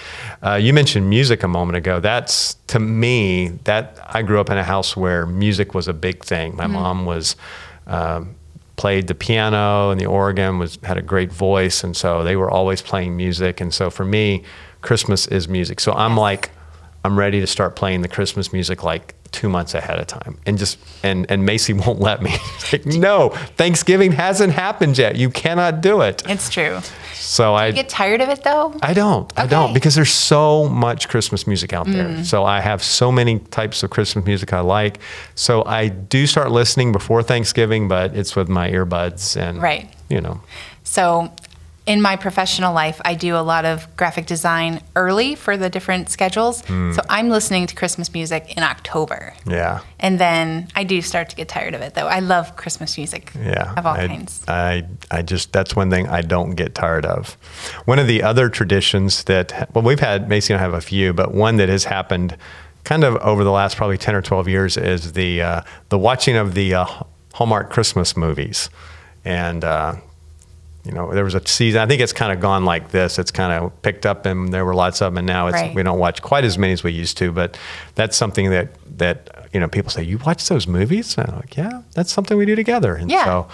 Uh, 0.45 0.55
you 0.55 0.73
mentioned 0.73 1.09
music 1.09 1.41
a 1.43 1.47
moment 1.47 1.77
ago. 1.77 2.01
That's 2.01 2.55
to 2.67 2.79
me 2.79 3.47
that 3.63 3.97
I 4.09 4.21
grew 4.23 4.41
up 4.41 4.49
in 4.49 4.57
a 4.57 4.63
house 4.63 4.97
where 4.97 5.25
music 5.25 5.73
was 5.73 5.87
a 5.87 5.93
big 5.93 6.23
thing. 6.25 6.49
Mm-hmm. 6.51 6.57
My 6.57 6.67
mom 6.67 7.05
was. 7.05 7.35
Um, 7.87 8.35
played 8.77 9.07
the 9.07 9.15
piano 9.15 9.89
and 9.89 9.99
the 9.99 10.05
organ 10.05 10.59
was 10.59 10.79
had 10.83 10.97
a 10.97 11.01
great 11.01 11.31
voice 11.31 11.83
and 11.83 11.97
so 11.97 12.23
they 12.23 12.35
were 12.35 12.49
always 12.49 12.81
playing 12.81 13.17
music. 13.17 13.59
And 13.59 13.73
so 13.73 13.89
for 13.89 14.05
me 14.05 14.43
christmas 14.81 15.27
is 15.27 15.49
music. 15.49 15.79
So 15.79 15.91
i'm 15.93 16.15
like 16.15 16.51
i'm 17.03 17.19
ready 17.19 17.41
to 17.41 17.47
start 17.47 17.75
playing 17.75 18.01
the 18.01 18.07
christmas 18.07 18.53
music 18.53 18.83
like 18.83 19.15
two 19.31 19.49
months 19.49 19.73
ahead 19.73 19.99
of 19.99 20.07
time 20.07 20.37
and 20.45 20.57
just 20.57 20.77
and 21.03 21.25
and 21.29 21.45
macy 21.45 21.73
won't 21.83 21.99
let 21.99 22.21
me 22.21 22.35
like 22.71 22.85
no 22.85 23.29
thanksgiving 23.57 24.11
hasn't 24.11 24.53
happened 24.53 24.97
yet 24.97 25.15
you 25.15 25.29
cannot 25.29 25.81
do 25.81 26.01
it 26.01 26.23
it's 26.27 26.49
true. 26.49 26.79
so 27.13 27.53
i 27.55 27.67
You 27.67 27.73
get 27.73 27.89
tired 27.89 28.21
of 28.21 28.29
it 28.29 28.43
though? 28.43 28.73
I 28.81 28.93
don't. 28.93 29.31
I 29.37 29.45
don't 29.47 29.73
because 29.73 29.95
there's 29.95 30.11
so 30.13 30.69
much 30.69 31.09
Christmas 31.09 31.45
music 31.45 31.73
out 31.73 31.85
there. 31.87 32.07
Mm. 32.09 32.25
So 32.25 32.45
I 32.45 32.61
have 32.61 32.81
so 32.81 33.11
many 33.11 33.39
types 33.39 33.83
of 33.83 33.89
Christmas 33.89 34.25
music 34.25 34.53
I 34.53 34.61
like. 34.61 34.99
So 35.35 35.63
I 35.65 35.89
do 35.89 36.25
start 36.27 36.51
listening 36.51 36.91
before 36.93 37.21
Thanksgiving, 37.23 37.87
but 37.87 38.15
it's 38.15 38.35
with 38.35 38.47
my 38.49 38.69
earbuds 38.71 39.35
and 39.35 39.61
Right. 39.61 39.89
You 40.09 40.21
know. 40.21 40.39
So, 40.83 41.31
in 41.87 42.01
my 42.01 42.15
professional 42.17 42.73
life, 42.73 43.01
I 43.05 43.15
do 43.15 43.35
a 43.35 43.41
lot 43.41 43.63
of 43.65 43.87
graphic 43.95 44.25
design 44.27 44.81
early 44.95 45.35
for 45.35 45.57
the 45.57 45.69
different 45.69 46.09
schedules. 46.09 46.61
Hmm. 46.65 46.91
So, 46.91 47.01
I'm 47.09 47.29
listening 47.29 47.65
to 47.67 47.75
Christmas 47.75 48.13
music 48.13 48.55
in 48.57 48.61
October. 48.61 49.33
Yeah. 49.47 49.79
And 49.99 50.19
then 50.19 50.67
I 50.75 50.83
do 50.83 51.01
start 51.01 51.29
to 51.29 51.35
get 51.35 51.47
tired 51.47 51.73
of 51.73 51.81
it, 51.81 51.95
though. 51.95 52.07
I 52.07 52.19
love 52.19 52.55
Christmas 52.57 52.97
music 52.97 53.31
Yeah. 53.39 53.73
of 53.77 53.85
all 53.85 53.95
I, 53.95 54.07
kinds. 54.07 54.43
I 54.47 54.83
I 55.09 55.21
just 55.21 55.51
that's 55.53 55.75
one 55.75 55.89
thing 55.89 56.07
I 56.07 56.21
don't 56.21 56.51
get 56.51 56.75
tired 56.75 57.05
of. 57.05 57.37
One 57.85 57.97
of 57.99 58.07
the 58.07 58.21
other 58.21 58.49
traditions 58.49 59.23
that 59.23 59.69
well 59.73 59.83
we've 59.83 59.99
had 60.01 60.27
Macy 60.29 60.53
and 60.53 60.59
I 60.59 60.63
have 60.63 60.73
a 60.73 60.81
few, 60.81 61.13
but 61.13 61.33
one 61.33 61.55
that 61.57 61.69
has 61.69 61.85
happened 61.85 62.35
kind 62.83 63.03
of 63.03 63.15
over 63.17 63.43
the 63.43 63.51
last 63.51 63.75
probably 63.77 63.97
10 63.97 64.13
or 64.15 64.21
12 64.21 64.47
years 64.47 64.77
is 64.77 65.13
the 65.13 65.41
uh, 65.41 65.61
the 65.89 65.97
watching 65.97 66.35
of 66.35 66.53
the 66.53 66.73
uh, 66.75 66.85
Hallmark 67.33 67.69
Christmas 67.69 68.15
movies. 68.17 68.69
And 69.25 69.63
uh, 69.63 69.95
you 70.87 70.93
know, 70.93 71.13
there 71.13 71.23
was 71.23 71.35
a 71.35 71.45
season. 71.45 71.81
I 71.81 71.85
think 71.85 72.01
it's 72.01 72.13
kind 72.13 72.31
of 72.31 72.39
gone 72.39 72.65
like 72.65 72.89
this. 72.91 73.19
It's 73.19 73.31
kind 73.31 73.51
of 73.53 73.81
picked 73.81 74.05
up, 74.05 74.25
and 74.25 74.51
there 74.53 74.65
were 74.65 74.73
lots 74.75 75.01
of 75.01 75.11
them. 75.13 75.17
And 75.19 75.27
now 75.27 75.47
it's 75.47 75.53
Right. 75.55 75.75
we 75.75 75.83
don't 75.83 75.99
watch 75.99 76.21
quite 76.21 76.45
as 76.45 76.57
many 76.57 76.73
as 76.73 76.83
we 76.83 76.91
used 76.93 77.17
to. 77.17 77.31
But 77.31 77.57
that's 77.95 78.15
something 78.17 78.49
that 78.51 78.69
that 78.97 79.47
you 79.53 79.59
know 79.59 79.67
people 79.67 79.91
say 79.91 80.01
you 80.03 80.17
watch 80.25 80.47
those 80.47 80.65
movies. 80.67 81.17
And 81.17 81.29
I'm 81.29 81.35
like, 81.35 81.55
yeah, 81.57 81.81
that's 81.93 82.11
something 82.11 82.37
we 82.37 82.45
do 82.45 82.55
together. 82.55 82.95
And 82.95 83.11
Yeah. 83.11 83.25
so 83.25 83.47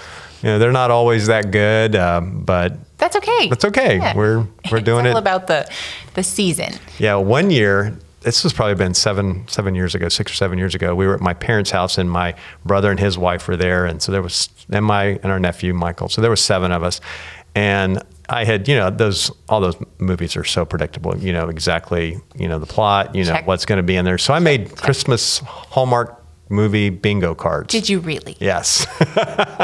you 0.44 0.50
know 0.50 0.60
they're 0.60 0.72
not 0.72 0.92
always 0.92 1.28
that 1.28 1.52
good, 1.52 1.96
um, 1.96 2.44
but 2.46 2.74
That's 3.00 3.16
okay. 3.18 3.50
That's 3.50 3.66
okay. 3.66 4.00
We're- 4.16 4.46
we're 4.72 4.80
doing 4.92 5.06
it's 5.06 5.12
all 5.14 5.18
it- 5.18 5.22
about 5.28 5.48
the 5.48 5.68
the 6.14 6.24
season. 6.24 6.74
yeah, 7.00 7.16
one 7.16 7.50
year. 7.52 7.94
This 8.24 8.44
was 8.44 8.54
probably 8.54 8.76
been 8.76 8.94
seven 8.94 9.48
seven 9.48 9.76
years 9.76 9.96
ago, 9.96 10.10
six 10.10 10.32
or 10.32 10.36
seven 10.36 10.58
years 10.58 10.76
ago. 10.76 10.96
We 10.96 11.06
were 11.08 11.16
at 11.16 11.22
my 11.22 11.34
parents' 11.34 11.72
house, 11.72 11.98
and 11.98 12.10
my 12.10 12.36
brother 12.66 12.90
and 12.90 13.00
his 13.00 13.18
wife 13.18 13.48
were 13.48 13.58
there, 13.58 13.86
and 13.86 14.02
so 14.02 14.12
there 14.12 14.22
was 14.22 14.50
and 14.70 14.86
my 14.86 15.20
and 15.24 15.26
our 15.26 15.40
nephew 15.40 15.74
Michael. 15.74 16.10
So 16.10 16.22
there 16.22 16.32
was 16.32 16.42
seven 16.42 16.72
of 16.72 16.84
us, 16.84 17.02
and 17.56 18.02
I 18.30 18.46
had 18.46 18.68
you 18.68 18.76
know 18.76 18.90
those 18.90 19.32
all 19.50 19.60
those 19.60 19.76
movies 20.00 20.36
are 20.38 20.44
so 20.44 20.66
predictable. 20.66 21.18
You 21.18 21.34
know 21.34 21.50
exactly 21.50 22.20
you 22.36 22.48
know 22.48 22.60
the 22.60 22.66
plot, 22.66 23.14
you 23.14 23.24
know 23.26 23.32
Check. 23.34 23.48
what's 23.48 23.66
going 23.66 23.78
to 23.78 23.84
be 23.84 23.96
in 23.96 24.06
there. 24.06 24.18
So 24.18 24.34
I 24.34 24.40
made 24.40 24.76
Christmas 24.76 25.40
Hallmark 25.40 26.23
movie 26.54 26.90
bingo 26.90 27.36
cards. 27.36 27.68
Did 27.72 27.90
you 27.90 28.00
really? 28.00 28.38
Yes. 28.40 28.86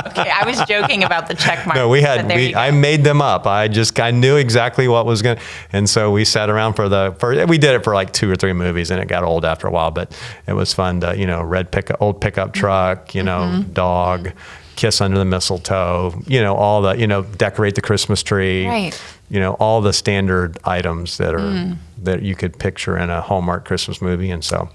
Okay, 0.09 0.29
I 0.29 0.43
was 0.45 0.59
joking 0.67 1.03
about 1.03 1.27
the 1.27 1.33
check 1.35 1.65
mark. 1.65 1.75
No, 1.75 1.87
we 1.89 2.01
had 2.01 2.27
we. 2.27 2.55
I 2.55 2.71
made 2.71 3.03
them 3.03 3.21
up. 3.21 3.45
I 3.47 3.67
just 3.67 3.99
I 3.99 4.11
knew 4.11 4.35
exactly 4.37 4.87
what 4.87 5.05
was 5.05 5.21
going 5.21 5.37
to 5.37 5.43
and 5.73 5.89
so 5.89 6.11
we 6.11 6.25
sat 6.25 6.49
around 6.49 6.73
for 6.73 6.87
the 6.89 7.15
for 7.19 7.45
we 7.45 7.57
did 7.57 7.75
it 7.75 7.83
for 7.83 7.93
like 7.93 8.11
two 8.13 8.29
or 8.31 8.35
three 8.35 8.53
movies 8.53 8.91
and 8.91 9.01
it 9.01 9.07
got 9.07 9.23
old 9.23 9.45
after 9.45 9.67
a 9.67 9.71
while, 9.71 9.91
but 9.91 10.17
it 10.47 10.53
was 10.53 10.73
fun 10.73 11.01
to, 11.01 11.17
you 11.17 11.25
know, 11.27 11.41
red 11.43 11.71
pick 11.71 11.89
old 12.01 12.21
pickup 12.21 12.53
truck, 12.53 13.13
you 13.15 13.23
know, 13.23 13.39
Mm-hmm. 13.39 13.73
dog, 13.73 14.31
kiss 14.75 15.01
under 15.01 15.17
the 15.17 15.25
mistletoe, 15.25 16.13
you 16.27 16.41
know, 16.41 16.55
all 16.55 16.81
the, 16.81 16.97
you 16.97 17.07
know, 17.07 17.23
decorate 17.23 17.75
the 17.75 17.81
Christmas 17.81 18.23
tree. 18.23 18.67
Right. 18.67 19.01
You 19.29 19.39
know, 19.39 19.53
all 19.53 19.81
the 19.81 19.93
standard 19.93 20.57
items 20.63 21.17
that 21.17 21.33
are 21.35 21.39
Mm. 21.39 21.77
that 22.03 22.21
you 22.23 22.35
could 22.35 22.57
picture 22.57 22.97
in 22.97 23.09
a 23.09 23.21
Hallmark 23.21 23.65
Christmas 23.65 24.01
movie 24.01 24.31
and 24.31 24.43
so 24.43 24.69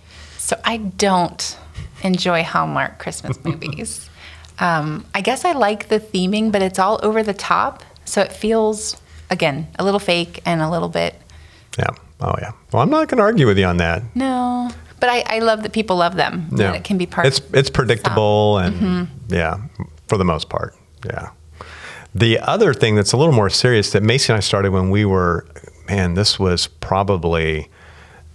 So 0.44 0.60
I 0.62 0.76
don't 0.76 1.56
enjoy 2.02 2.42
Hallmark 2.42 2.98
Christmas 2.98 3.42
movies. 3.48 4.10
um, 4.58 5.06
I 5.14 5.22
guess 5.22 5.42
I 5.46 5.52
like 5.52 5.88
the 5.88 5.98
theming, 5.98 6.52
but 6.52 6.60
it's 6.60 6.78
all 6.78 7.00
over 7.02 7.22
the 7.22 7.32
top. 7.32 7.82
So 8.04 8.20
it 8.20 8.30
feels, 8.30 9.00
again, 9.30 9.68
a 9.78 9.84
little 9.84 9.98
fake 10.00 10.42
and 10.44 10.60
a 10.60 10.68
little 10.68 10.90
bit, 10.90 11.14
yeah. 11.78 11.88
Oh 12.20 12.34
yeah. 12.40 12.52
Well, 12.72 12.82
I'm 12.82 12.90
not 12.90 13.08
going 13.08 13.16
to 13.18 13.24
argue 13.24 13.46
with 13.46 13.58
you 13.58 13.64
on 13.64 13.78
that. 13.78 14.02
no. 14.14 14.70
But 15.00 15.08
I, 15.10 15.36
I 15.36 15.38
love 15.40 15.62
that 15.64 15.72
people 15.72 15.96
love 15.96 16.14
them. 16.16 16.48
Yeah, 16.56 16.72
it 16.72 16.84
can 16.84 16.96
be 16.98 17.04
part 17.06 17.26
It's 17.26 17.40
it's 17.52 17.68
predictable 17.70 18.58
and 18.58 18.74
Mm-hmm. 18.76 19.34
yeah, 19.34 19.58
for 20.08 20.16
the 20.18 20.24
most 20.24 20.48
part, 20.50 20.74
yeah. 21.04 21.30
The 22.14 22.38
other 22.38 22.72
thing 22.74 22.94
that's 22.96 23.12
a 23.12 23.16
little 23.16 23.34
more 23.34 23.50
serious 23.50 23.90
that 23.92 24.02
Macy 24.02 24.32
and 24.32 24.36
I 24.38 24.40
started 24.40 24.70
when 24.72 24.88
we 24.90 25.04
were, 25.04 25.46
man, 25.88 26.14
this 26.14 26.38
was 26.38 26.68
probably 26.68 27.68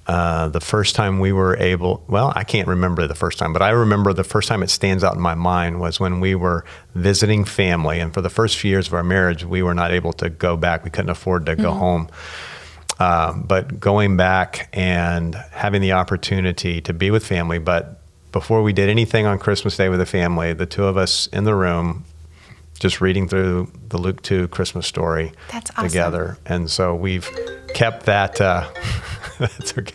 uh, 0.10 0.50
the 0.50 0.60
first 0.60 0.96
time 0.96 1.20
we 1.20 1.32
were 1.32 1.56
able. 1.58 2.04
Well, 2.08 2.34
I 2.36 2.44
can't 2.44 2.68
remember 2.68 3.06
the 3.06 3.14
first 3.14 3.38
time, 3.38 3.54
but 3.54 3.62
I 3.62 3.70
remember 3.70 4.12
the 4.12 4.24
first 4.24 4.48
time 4.48 4.64
it 4.64 4.72
stands 4.72 5.04
out 5.04 5.14
in 5.14 5.22
my 5.22 5.36
mind 5.36 5.80
was 5.80 6.00
when 6.00 6.20
we 6.20 6.34
were 6.34 6.66
visiting 6.96 7.46
family, 7.46 8.00
and 8.00 8.12
for 8.12 8.22
the 8.22 8.30
first 8.32 8.58
few 8.58 8.72
years 8.72 8.88
of 8.88 8.96
our 8.96 9.04
marriage, 9.04 9.46
we 9.46 9.62
were 9.62 9.76
not 9.76 9.92
able 9.92 10.12
to 10.14 10.32
go 10.32 10.58
back. 10.58 10.84
We 10.84 10.90
couldn't 10.90 11.12
afford 11.12 11.46
to 11.46 11.56
go 11.56 11.74
home. 11.74 12.10
Um, 12.98 13.44
but 13.44 13.80
going 13.80 14.18
back 14.18 14.70
and 14.74 15.36
having 15.52 15.80
the 15.80 15.92
opportunity 15.92 16.82
to 16.82 16.92
be 16.92 17.12
with 17.12 17.24
family. 17.24 17.60
But 17.60 18.02
before 18.32 18.64
we 18.64 18.74
did 18.74 18.90
anything 18.90 19.28
on 19.28 19.38
Christmas 19.38 19.78
Day 19.78 19.90
with 19.90 20.00
the 20.00 20.08
family, 20.08 20.54
the 20.54 20.66
two 20.66 20.86
of 20.86 20.98
us 20.98 21.28
in 21.28 21.44
the 21.44 21.54
room, 21.54 22.04
just 22.80 23.00
reading 23.00 23.28
through 23.28 23.72
the 23.90 24.00
Luke 24.00 24.24
2 24.24 24.48
Christmas 24.48 24.88
story 24.88 25.34
That's 25.52 25.70
awesome. 25.72 25.88
together. 25.88 26.40
And 26.48 26.70
so 26.70 26.96
we've 26.96 27.30
kept 27.76 28.08
that. 28.08 28.42
Uh, 28.42 28.68
that's 29.58 29.78
okay. 29.78 29.94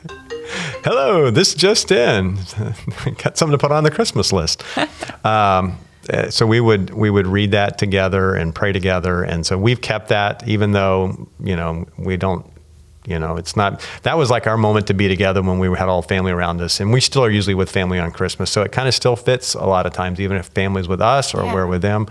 Hello, 0.85 1.31
this 1.31 1.55
just 1.55 1.91
in. 1.91 2.37
Got 3.23 3.37
something 3.39 3.53
to 3.53 3.59
put 3.59 3.73
on 3.73 3.85
the 3.85 3.91
Christmas 3.91 4.33
list. 4.33 4.63
Um, 5.25 5.79
uh, 6.11 6.29
so 6.29 6.47
we 6.47 6.61
would 6.61 6.91
we 6.93 7.09
would 7.09 7.27
read 7.27 7.53
that 7.53 7.79
together 7.79 8.35
and 8.35 8.55
pray 8.55 8.73
together, 8.73 9.23
and 9.23 9.47
so 9.47 9.57
we've 9.57 9.81
kept 9.81 10.09
that, 10.09 10.47
even 10.47 10.73
though 10.73 11.29
you 11.43 11.57
know 11.57 11.87
we 11.97 12.19
don't, 12.19 12.45
you 13.07 13.19
know, 13.19 13.39
it's 13.39 13.57
not. 13.57 13.81
That 14.03 14.19
was 14.19 14.29
like 14.31 14.47
our 14.47 14.59
moment 14.59 14.87
to 14.89 14.93
be 14.95 15.09
together 15.09 15.41
when 15.41 15.59
we 15.61 15.69
had 15.75 15.89
all 15.89 16.03
family 16.03 16.31
around 16.31 16.61
us, 16.61 16.79
and 16.79 16.93
we 16.93 17.01
still 17.01 17.25
are 17.25 17.31
usually 17.31 17.55
with 17.55 17.71
family 17.71 17.99
on 17.99 18.11
Christmas. 18.11 18.51
So 18.51 18.61
it 18.61 18.71
kind 18.71 18.87
of 18.87 18.93
still 18.93 19.17
fits 19.17 19.55
a 19.55 19.65
lot 19.65 19.87
of 19.87 19.95
times, 19.95 20.21
even 20.21 20.37
if 20.37 20.49
family's 20.49 20.89
with 20.89 21.01
us 21.01 21.33
or 21.33 21.43
Yeah. 21.45 21.55
we're 21.55 21.67
with 21.67 21.81
them. 21.81 22.07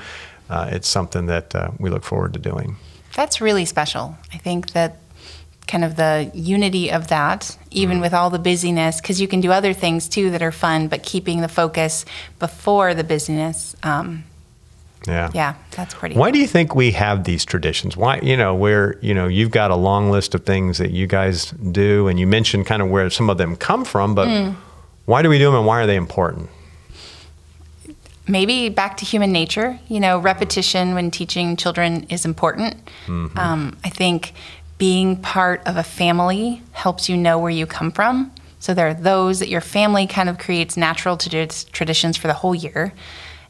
Uh, 0.50 0.70
it's 0.72 0.88
something 0.88 1.28
that 1.28 1.54
uh, 1.54 1.70
we 1.78 1.92
look 1.92 2.04
forward 2.04 2.34
to 2.34 2.40
doing. 2.40 2.78
That's 3.16 3.42
really 3.42 3.66
special. 3.66 4.18
I 4.34 4.38
think 4.40 4.72
that 4.72 4.98
kind 5.68 5.84
of 5.84 5.96
the 5.96 6.30
unity 6.34 6.92
of 6.92 7.08
that, 7.08 7.58
even 7.72 8.00
with 8.02 8.14
all 8.14 8.30
the 8.30 8.40
busyness, 8.40 9.00
because 9.02 9.20
you 9.22 9.28
can 9.28 9.42
do 9.42 9.52
other 9.52 9.74
things 9.74 10.08
too 10.10 10.30
that 10.32 10.42
are 10.42 10.52
fun, 10.52 10.88
but 10.88 11.04
keeping 11.04 11.42
the 11.42 11.48
focus 11.48 12.06
before 12.40 12.94
the 12.94 13.04
busyness. 13.04 13.76
Um, 13.84 14.24
Yeah. 15.08 15.30
yeah, 15.34 15.56
that's 15.72 15.94
pretty. 15.94 16.16
Why 16.16 16.32
do 16.32 16.40
you 16.40 16.48
think 16.48 16.76
we 16.76 16.92
have 16.92 17.24
these 17.26 17.44
traditions? 17.46 17.98
Why, 17.98 18.20
you 18.22 18.38
know, 18.38 18.56
where, 18.56 18.98
you 19.02 19.14
know, 19.14 19.28
you've 19.28 19.52
got 19.52 19.70
a 19.72 19.76
long 19.76 20.12
list 20.12 20.34
of 20.36 20.46
things 20.46 20.78
that 20.78 20.92
you 20.92 21.08
guys 21.08 21.52
do, 21.52 22.08
and 22.08 22.20
you 22.20 22.28
mentioned 22.28 22.66
kind 22.66 22.82
of 22.82 22.90
where 22.90 23.10
some 23.10 23.30
of 23.30 23.38
them 23.38 23.56
come 23.56 23.84
from, 23.86 24.16
but 24.16 24.28
Hmm. 24.28 24.52
why 25.06 25.22
do 25.22 25.28
we 25.30 25.38
do 25.40 25.46
them 25.46 25.56
and 25.56 25.66
why 25.66 25.82
are 25.82 25.88
they 25.88 25.96
important? 25.98 26.50
maybe 28.26 28.70
back 28.70 28.96
to 28.96 29.04
human 29.06 29.34
nature. 29.34 29.78
You 29.90 30.00
know, 30.00 30.18
repetition 30.18 30.96
when 30.96 31.12
teaching 31.12 31.58
children 31.58 32.04
is 32.10 32.24
important. 32.24 32.78
Um, 33.10 33.76
I 33.84 33.90
think 33.90 34.32
being 34.84 35.16
part 35.16 35.66
of 35.66 35.78
a 35.78 35.82
family 35.82 36.62
helps 36.74 37.08
you 37.08 37.16
know 37.16 37.40
where 37.40 37.50
you 37.50 37.66
come 37.66 37.90
from. 37.90 38.30
So 38.60 38.74
there 38.74 38.90
are 38.90 38.94
those 38.94 39.40
that 39.40 39.48
your 39.48 39.62
family 39.62 40.06
kind 40.06 40.28
of 40.28 40.38
creates 40.38 40.76
natural 40.76 41.18
tradi- 41.18 41.72
traditions 41.72 42.18
for 42.18 42.28
the 42.28 42.34
whole 42.34 42.54
year. 42.54 42.92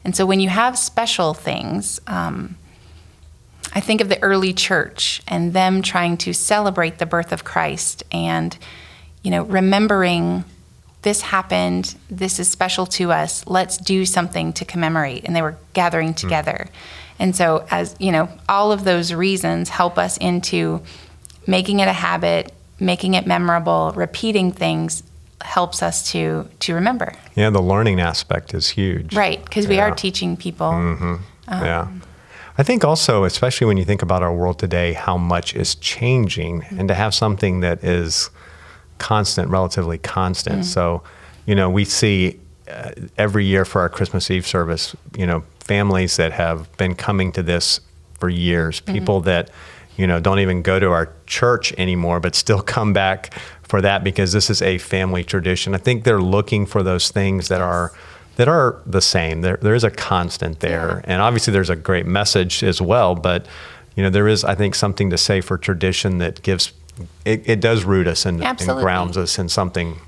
And 0.04 0.14
so 0.14 0.26
when 0.26 0.38
you 0.38 0.48
have 0.48 0.78
special 0.78 1.34
things, 1.34 2.00
um, 2.06 2.56
I 3.72 3.80
think 3.80 4.00
of 4.00 4.08
the 4.08 4.22
early 4.22 4.52
church 4.52 5.22
and 5.26 5.52
them 5.52 5.82
trying 5.82 6.18
to 6.18 6.32
celebrate 6.32 6.98
the 6.98 7.04
birth 7.04 7.32
of 7.32 7.42
Christ 7.42 8.04
and, 8.12 8.56
you 9.24 9.32
know, 9.32 9.42
remembering 9.42 10.44
this 11.02 11.20
happened, 11.20 11.96
this 12.08 12.38
is 12.38 12.48
special 12.48 12.86
to 12.86 13.10
us, 13.10 13.44
let's 13.48 13.76
do 13.76 14.06
something 14.06 14.52
to 14.52 14.64
commemorate. 14.64 15.24
And 15.24 15.34
they 15.34 15.42
were 15.42 15.56
gathering 15.72 16.14
together. 16.14 16.68
And 17.18 17.34
so, 17.34 17.66
as 17.72 17.96
you 17.98 18.12
know, 18.12 18.28
all 18.48 18.70
of 18.70 18.84
those 18.84 19.12
reasons 19.12 19.68
help 19.68 19.98
us 19.98 20.16
into 20.18 20.80
making 21.46 21.80
it 21.80 21.88
a 21.88 21.92
habit, 21.92 22.52
making 22.80 23.14
it 23.14 23.26
memorable, 23.26 23.92
repeating 23.96 24.52
things 24.52 25.02
helps 25.42 25.82
us 25.82 26.10
to 26.12 26.48
to 26.60 26.74
remember. 26.74 27.12
Yeah, 27.36 27.50
the 27.50 27.60
learning 27.60 28.00
aspect 28.00 28.54
is 28.54 28.68
huge. 28.70 29.14
Right, 29.14 29.44
because 29.44 29.68
we 29.68 29.78
are 29.78 29.94
teaching 29.94 30.36
people. 30.36 30.70
Mm-hmm. 30.70 31.14
Um, 31.48 31.64
yeah. 31.64 31.88
I 32.56 32.62
think 32.62 32.84
also, 32.84 33.24
especially 33.24 33.66
when 33.66 33.76
you 33.76 33.84
think 33.84 34.02
about 34.02 34.22
our 34.22 34.32
world 34.32 34.58
today, 34.58 34.92
how 34.92 35.18
much 35.18 35.54
is 35.54 35.74
changing, 35.74 36.62
mm-hmm. 36.62 36.78
and 36.78 36.88
to 36.88 36.94
have 36.94 37.12
something 37.12 37.60
that 37.60 37.82
is 37.82 38.30
constant, 38.98 39.48
relatively 39.48 39.98
constant. 39.98 40.60
Mm. 40.60 40.64
So, 40.64 41.02
you 41.46 41.54
know, 41.56 41.68
we 41.68 41.84
see 41.84 42.38
uh, 42.70 42.92
every 43.18 43.44
year 43.44 43.64
for 43.64 43.80
our 43.80 43.88
Christmas 43.88 44.30
Eve 44.30 44.46
service, 44.46 44.94
you 45.18 45.26
know, 45.26 45.42
families 45.60 46.16
that 46.16 46.32
have 46.32 46.74
been 46.76 46.94
coming 46.94 47.32
to 47.32 47.42
this 47.42 47.80
for 48.20 48.28
years, 48.28 48.80
mm-hmm. 48.80 48.94
people 48.94 49.20
that, 49.22 49.50
you 49.96 50.06
know, 50.06 50.20
don't 50.20 50.40
even 50.40 50.62
go 50.62 50.78
to 50.78 50.90
our 50.90 51.12
church 51.26 51.72
anymore, 51.78 52.20
but 52.20 52.34
still 52.34 52.62
come 52.76 52.92
back 52.92 53.34
for 53.62 53.80
that 53.80 54.04
because 54.04 54.32
this 54.32 54.50
is 54.50 54.62
a 54.62 54.78
family 54.78 55.24
tradition. 55.24 55.74
I 55.74 55.78
think 55.78 56.04
they're 56.04 56.20
looking 56.20 56.66
for 56.66 56.82
those 56.82 57.10
things 57.10 57.48
that 57.48 57.60
are 57.60 57.92
that 58.36 58.48
are 58.48 58.80
the 58.84 59.00
same. 59.00 59.42
There, 59.42 59.58
there 59.62 59.74
is 59.74 59.84
a 59.84 59.90
constant 59.90 60.60
there, 60.60 61.02
and 61.04 61.22
obviously 61.22 61.52
there's 61.52 61.70
a 61.70 61.76
great 61.76 62.06
message 62.06 62.64
as 62.64 62.80
well. 62.80 63.14
But 63.14 63.46
you 63.94 64.02
know, 64.02 64.10
there 64.10 64.26
is, 64.26 64.44
I 64.44 64.54
think, 64.54 64.74
something 64.74 65.10
to 65.10 65.18
say 65.18 65.40
for 65.40 65.56
tradition 65.56 66.18
that 66.18 66.42
gives 66.42 66.72
it, 67.24 67.48
it 67.48 67.60
does 67.60 67.84
root 67.84 68.06
us 68.06 68.26
and, 68.26 68.42
and 68.42 68.58
grounds 68.58 69.16
us 69.16 69.38
in 69.38 69.48
something. 69.48 69.98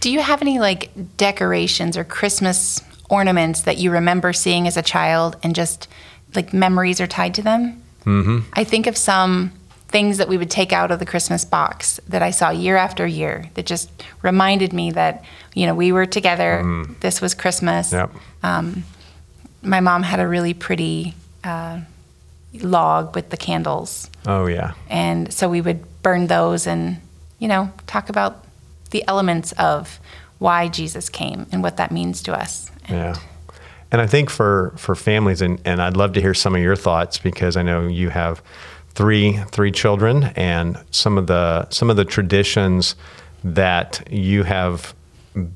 Do 0.00 0.10
you 0.10 0.20
have 0.20 0.42
any 0.42 0.58
like 0.58 0.90
decorations 1.16 1.96
or 1.96 2.04
Christmas 2.04 2.80
ornaments 3.10 3.62
that 3.62 3.78
you 3.78 3.90
remember 3.90 4.32
seeing 4.32 4.66
as 4.66 4.76
a 4.76 4.82
child 4.82 5.36
and 5.42 5.54
just 5.54 5.88
like 6.34 6.52
memories 6.52 7.00
are 7.00 7.06
tied 7.06 7.34
to 7.34 7.42
them? 7.42 7.82
Mm-hmm. 8.08 8.38
I 8.54 8.64
think 8.64 8.86
of 8.86 8.96
some 8.96 9.52
things 9.88 10.18
that 10.18 10.28
we 10.28 10.36
would 10.36 10.50
take 10.50 10.72
out 10.72 10.90
of 10.90 10.98
the 10.98 11.06
Christmas 11.06 11.44
box 11.44 12.00
that 12.08 12.22
I 12.22 12.30
saw 12.30 12.50
year 12.50 12.76
after 12.76 13.06
year 13.06 13.50
that 13.54 13.66
just 13.66 13.90
reminded 14.22 14.72
me 14.72 14.90
that, 14.92 15.24
you 15.54 15.66
know, 15.66 15.74
we 15.74 15.92
were 15.92 16.06
together. 16.06 16.84
This 17.00 17.20
was 17.20 17.34
Christmas. 17.34 17.92
Yep. 17.92 18.10
My 19.62 19.80
mom 19.80 20.02
had 20.02 20.20
a 20.20 20.28
really 20.28 20.54
pretty 20.54 21.14
uh, 21.42 21.80
log 22.60 23.14
with 23.14 23.30
the 23.30 23.36
candles. 23.36 24.10
Oh 24.26 24.46
yeah. 24.46 24.74
And 24.88 25.32
so 25.32 25.48
we 25.48 25.60
would 25.60 25.80
burn 26.02 26.28
those 26.28 26.66
and, 26.66 27.00
you 27.38 27.48
know, 27.48 27.72
talk 27.86 28.08
about 28.08 28.44
the 28.90 29.04
elements 29.08 29.52
of 29.52 29.98
why 30.38 30.68
Jesus 30.68 31.08
came 31.08 31.46
and 31.50 31.62
what 31.62 31.76
that 31.78 31.90
means 31.90 32.22
to 32.22 32.32
us. 32.32 32.70
And 32.86 32.96
Yeah. 32.96 33.16
And 33.90 34.00
I 34.00 34.06
think 34.06 34.28
for, 34.28 34.74
for 34.76 34.94
families, 34.94 35.40
and, 35.40 35.60
and 35.64 35.80
I'd 35.80 35.96
love 35.96 36.12
to 36.14 36.20
hear 36.20 36.34
some 36.34 36.54
of 36.54 36.60
your 36.60 36.76
thoughts 36.76 37.18
because 37.18 37.56
I 37.56 37.62
know 37.62 37.86
you 37.86 38.10
have 38.10 38.42
three 38.90 39.38
three 39.52 39.70
children, 39.70 40.24
and 40.34 40.76
some 40.90 41.18
of 41.18 41.26
the 41.26 41.68
some 41.70 41.88
of 41.88 41.96
the 41.96 42.04
traditions 42.04 42.96
that 43.44 44.02
you 44.10 44.42
have 44.42 44.94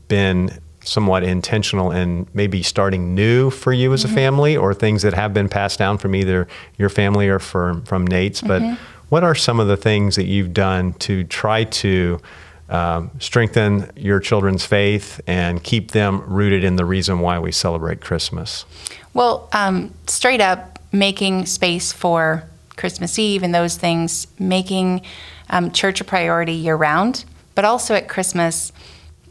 been 0.08 0.58
somewhat 0.84 1.22
intentional 1.24 1.90
in 1.90 2.26
maybe 2.34 2.62
starting 2.62 3.14
new 3.14 3.50
for 3.50 3.72
you 3.72 3.92
as 3.92 4.04
a 4.04 4.06
mm-hmm. 4.06 4.16
family, 4.16 4.56
or 4.56 4.72
things 4.72 5.02
that 5.02 5.12
have 5.12 5.34
been 5.34 5.48
passed 5.48 5.78
down 5.78 5.98
from 5.98 6.14
either 6.14 6.46
your 6.78 6.88
family 6.88 7.28
or 7.28 7.38
from 7.38 7.82
from 7.84 8.06
Nate's. 8.06 8.40
But 8.40 8.62
mm-hmm. 8.62 8.82
what 9.08 9.24
are 9.24 9.34
some 9.34 9.60
of 9.60 9.66
the 9.66 9.76
things 9.76 10.16
that 10.16 10.26
you've 10.26 10.54
done 10.54 10.94
to 10.94 11.24
try 11.24 11.64
to 11.64 12.20
um, 12.72 13.10
strengthen 13.20 13.90
your 13.94 14.18
children's 14.18 14.64
faith 14.64 15.20
and 15.26 15.62
keep 15.62 15.90
them 15.90 16.22
rooted 16.26 16.64
in 16.64 16.76
the 16.76 16.86
reason 16.86 17.20
why 17.20 17.38
we 17.38 17.52
celebrate 17.52 18.00
Christmas. 18.00 18.64
Well, 19.12 19.48
um, 19.52 19.92
straight 20.06 20.40
up 20.40 20.78
making 20.90 21.46
space 21.46 21.92
for 21.92 22.44
Christmas 22.76 23.18
Eve 23.18 23.42
and 23.42 23.54
those 23.54 23.76
things, 23.76 24.26
making 24.38 25.02
um, 25.50 25.70
church 25.70 26.00
a 26.00 26.04
priority 26.04 26.54
year 26.54 26.74
round, 26.74 27.26
but 27.54 27.66
also 27.66 27.94
at 27.94 28.08
Christmas 28.08 28.72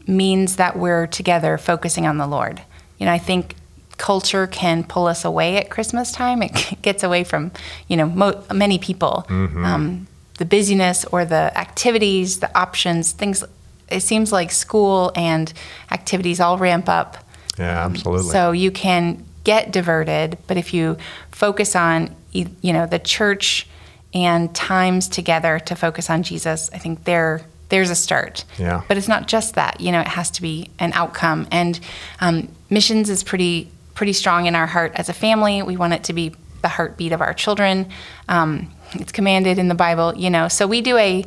means 0.06 0.56
that 0.56 0.78
we're 0.78 1.08
together 1.08 1.58
focusing 1.58 2.06
on 2.06 2.18
the 2.18 2.28
Lord. 2.28 2.62
You 2.98 3.06
know, 3.06 3.12
I 3.12 3.18
think 3.18 3.56
culture 3.98 4.46
can 4.46 4.84
pull 4.84 5.08
us 5.08 5.24
away 5.24 5.56
at 5.56 5.68
Christmas 5.68 6.12
time. 6.12 6.42
It 6.42 6.78
gets 6.82 7.02
away 7.02 7.24
from, 7.24 7.50
you 7.88 7.96
know, 7.96 8.06
mo- 8.06 8.44
many 8.52 8.78
people. 8.78 9.26
Um, 9.64 10.06
the 10.38 10.44
busyness 10.44 11.04
or 11.06 11.24
the 11.24 11.56
activities, 11.56 12.40
the 12.40 12.56
options, 12.58 13.12
things. 13.12 13.44
It 13.88 14.00
seems 14.00 14.32
like 14.32 14.50
school 14.50 15.12
and 15.14 15.52
activities 15.90 16.40
all 16.40 16.56
ramp 16.56 16.88
up 16.88 17.18
Yeah, 17.58 17.84
absolutely. 17.84 18.30
so 18.30 18.52
you 18.52 18.70
can 18.70 19.24
get 19.44 19.70
diverted, 19.72 20.38
but 20.46 20.56
if 20.56 20.72
you 20.72 20.96
focus 21.30 21.76
on 21.76 22.14
you 22.32 22.72
know 22.72 22.86
the 22.86 22.98
church 22.98 23.66
and 24.14 24.54
times 24.54 25.08
together 25.08 25.58
to 25.58 25.74
focus 25.74 26.08
on 26.10 26.22
Jesus, 26.22 26.70
I 26.72 26.78
think 26.78 27.04
there 27.04 27.42
there's 27.68 27.88
a 27.90 27.94
start. 27.94 28.44
Yeah. 28.58 28.82
But 28.86 28.98
it's 28.98 29.08
not 29.08 29.28
just 29.28 29.54
that. 29.54 29.80
You 29.80 29.92
know, 29.92 30.00
it 30.00 30.08
has 30.08 30.30
to 30.32 30.42
be 30.42 30.70
an 30.78 30.92
outcome, 30.92 31.46
and 31.50 31.80
um, 32.20 32.48
missions 32.70 33.08
is 33.10 33.24
pretty 33.24 33.70
pretty 33.94 34.12
strong 34.12 34.46
in 34.46 34.54
our 34.54 34.66
heart 34.66 34.92
as 34.94 35.08
a 35.08 35.12
family. 35.12 35.62
We 35.62 35.76
want 35.76 35.92
it 35.92 36.04
to 36.04 36.12
be 36.12 36.34
the 36.62 36.68
heartbeat 36.68 37.12
of 37.12 37.20
our 37.20 37.34
children. 37.34 37.88
Um, 38.28 38.70
it's 38.94 39.12
commanded 39.12 39.58
in 39.58 39.68
the 39.68 39.74
Bible. 39.74 40.14
You 40.16 40.30
know, 40.30 40.48
so 40.48 40.66
we 40.66 40.80
do 40.80 40.96
a 40.96 41.24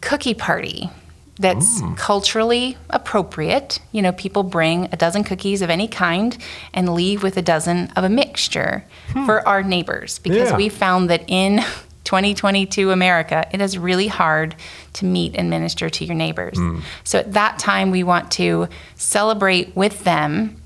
cookie 0.00 0.34
party 0.34 0.90
that's 1.40 1.80
culturally 1.96 2.76
appropriate. 2.90 3.80
You 3.92 4.02
know, 4.02 4.12
people 4.12 4.42
bring 4.42 4.88
a 4.92 4.96
dozen 4.96 5.24
cookies 5.24 5.62
of 5.62 5.70
any 5.70 5.88
kind 5.88 6.36
and 6.74 6.94
leave 6.94 7.22
with 7.22 7.38
a 7.38 7.42
dozen 7.42 7.90
of 7.96 8.04
a 8.04 8.10
mixture 8.10 8.84
hmm. 9.12 9.24
for 9.24 9.46
our 9.48 9.62
neighbors 9.62 10.18
because 10.18 10.50
Yeah. 10.50 10.56
we 10.56 10.68
found 10.68 11.08
that 11.08 11.24
in 11.28 11.64
2022 12.04 12.90
America, 12.90 13.46
it 13.52 13.60
is 13.60 13.78
really 13.78 14.08
hard 14.08 14.54
to 14.94 15.06
meet 15.06 15.34
and 15.34 15.48
minister 15.48 15.88
to 15.88 16.04
your 16.04 16.14
neighbors. 16.14 16.58
Hmm. 16.58 16.80
So 17.04 17.18
at 17.18 17.32
that 17.32 17.58
time, 17.58 17.90
we 17.90 18.02
want 18.02 18.30
to 18.32 18.68
celebrate 18.96 19.74
with 19.74 20.04
them, 20.04 20.60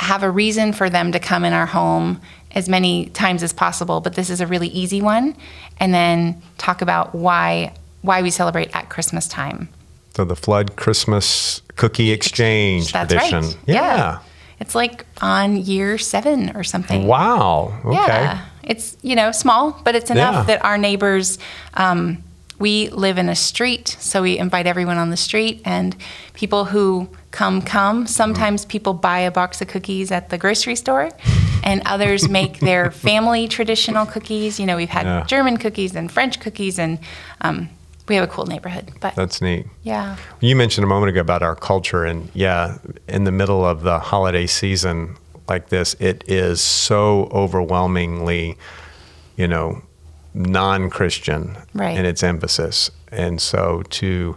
have 0.00 0.24
a 0.24 0.30
reason 0.30 0.72
for 0.72 0.90
them 0.90 1.12
to 1.12 1.20
come 1.20 1.44
in 1.44 1.52
our 1.52 1.66
home 1.66 2.20
as 2.54 2.68
many 2.68 3.06
times 3.06 3.42
as 3.42 3.52
possible, 3.52 4.00
but 4.00 4.14
this 4.14 4.30
is 4.30 4.40
a 4.40 4.46
really 4.46 4.68
easy 4.68 5.00
one, 5.02 5.36
and 5.78 5.92
then 5.92 6.40
talk 6.58 6.80
about 6.82 7.14
why 7.14 7.72
why 8.02 8.22
we 8.22 8.30
celebrate 8.30 8.74
at 8.74 8.88
Christmas 8.88 9.26
time. 9.26 9.68
so 10.14 10.24
the 10.24 10.36
Flood 10.36 10.76
Christmas 10.76 11.62
Cookie 11.76 12.10
Exchange 12.12 12.92
That's 12.92 13.12
tradition. 13.12 13.42
right. 13.42 13.56
Yeah. 13.66 14.18
It's 14.60 14.74
like 14.74 15.04
on 15.20 15.56
year 15.56 15.98
seven 15.98 16.56
or 16.56 16.64
something. 16.64 17.06
Wow. 17.06 17.72
Okay. 17.84 17.94
Yeah. 17.96 18.44
It's, 18.64 18.96
you 19.02 19.14
know, 19.16 19.30
small, 19.32 19.80
but 19.84 19.94
it's 19.94 20.10
enough 20.10 20.34
Yeah. 20.34 20.42
that 20.56 20.64
our 20.64 20.76
neighbors, 20.78 21.38
um, 21.74 22.22
we 22.58 22.88
live 22.90 23.18
in 23.18 23.28
a 23.28 23.36
street, 23.36 23.96
so 24.00 24.22
we 24.22 24.36
invite 24.38 24.66
everyone 24.66 24.96
on 24.98 25.10
the 25.10 25.16
street 25.16 25.60
and 25.64 25.94
people 26.34 26.64
who 26.66 27.08
come, 27.30 27.62
come. 27.62 28.06
Sometimes 28.06 28.64
people 28.64 28.94
buy 28.94 29.20
a 29.20 29.30
box 29.30 29.60
of 29.62 29.68
cookies 29.68 30.10
at 30.10 30.30
the 30.30 30.38
grocery 30.38 30.74
store 30.76 31.10
and 31.64 31.82
others 31.86 32.28
make 32.28 32.60
their 32.60 32.90
family 32.90 33.48
traditional 33.48 34.06
cookies. 34.06 34.58
You 34.60 34.66
know, 34.66 34.76
we've 34.76 34.88
had 34.88 35.06
Yeah. 35.06 35.24
German 35.26 35.56
cookies 35.56 35.94
and 35.94 36.10
French 36.10 36.40
cookies 36.40 36.78
and 36.78 36.98
um, 37.40 37.68
we 38.08 38.14
have 38.14 38.24
a 38.24 38.32
cool 38.32 38.46
neighborhood. 38.46 38.90
But 39.00 39.14
That's 39.16 39.40
neat. 39.42 39.66
yeah. 39.82 40.16
You 40.40 40.56
mentioned 40.56 40.84
a 40.84 40.88
moment 40.88 41.10
ago 41.10 41.20
about 41.20 41.42
our 41.42 41.54
culture, 41.54 42.04
and 42.06 42.30
yeah, 42.34 42.78
in 43.06 43.24
the 43.24 43.32
middle 43.32 43.64
of 43.64 43.82
the 43.82 43.98
holiday 43.98 44.46
season 44.46 45.16
like 45.48 45.68
this, 45.68 45.94
it 46.00 46.24
is 46.26 46.60
so 46.62 47.28
overwhelmingly, 47.32 48.56
you 49.36 49.46
know, 49.46 49.82
non-Christian 50.34 51.56
Right. 51.74 51.98
in 51.98 52.04
its 52.04 52.22
emphasis, 52.22 52.90
and 53.12 53.40
so 53.40 53.82
to 53.90 54.36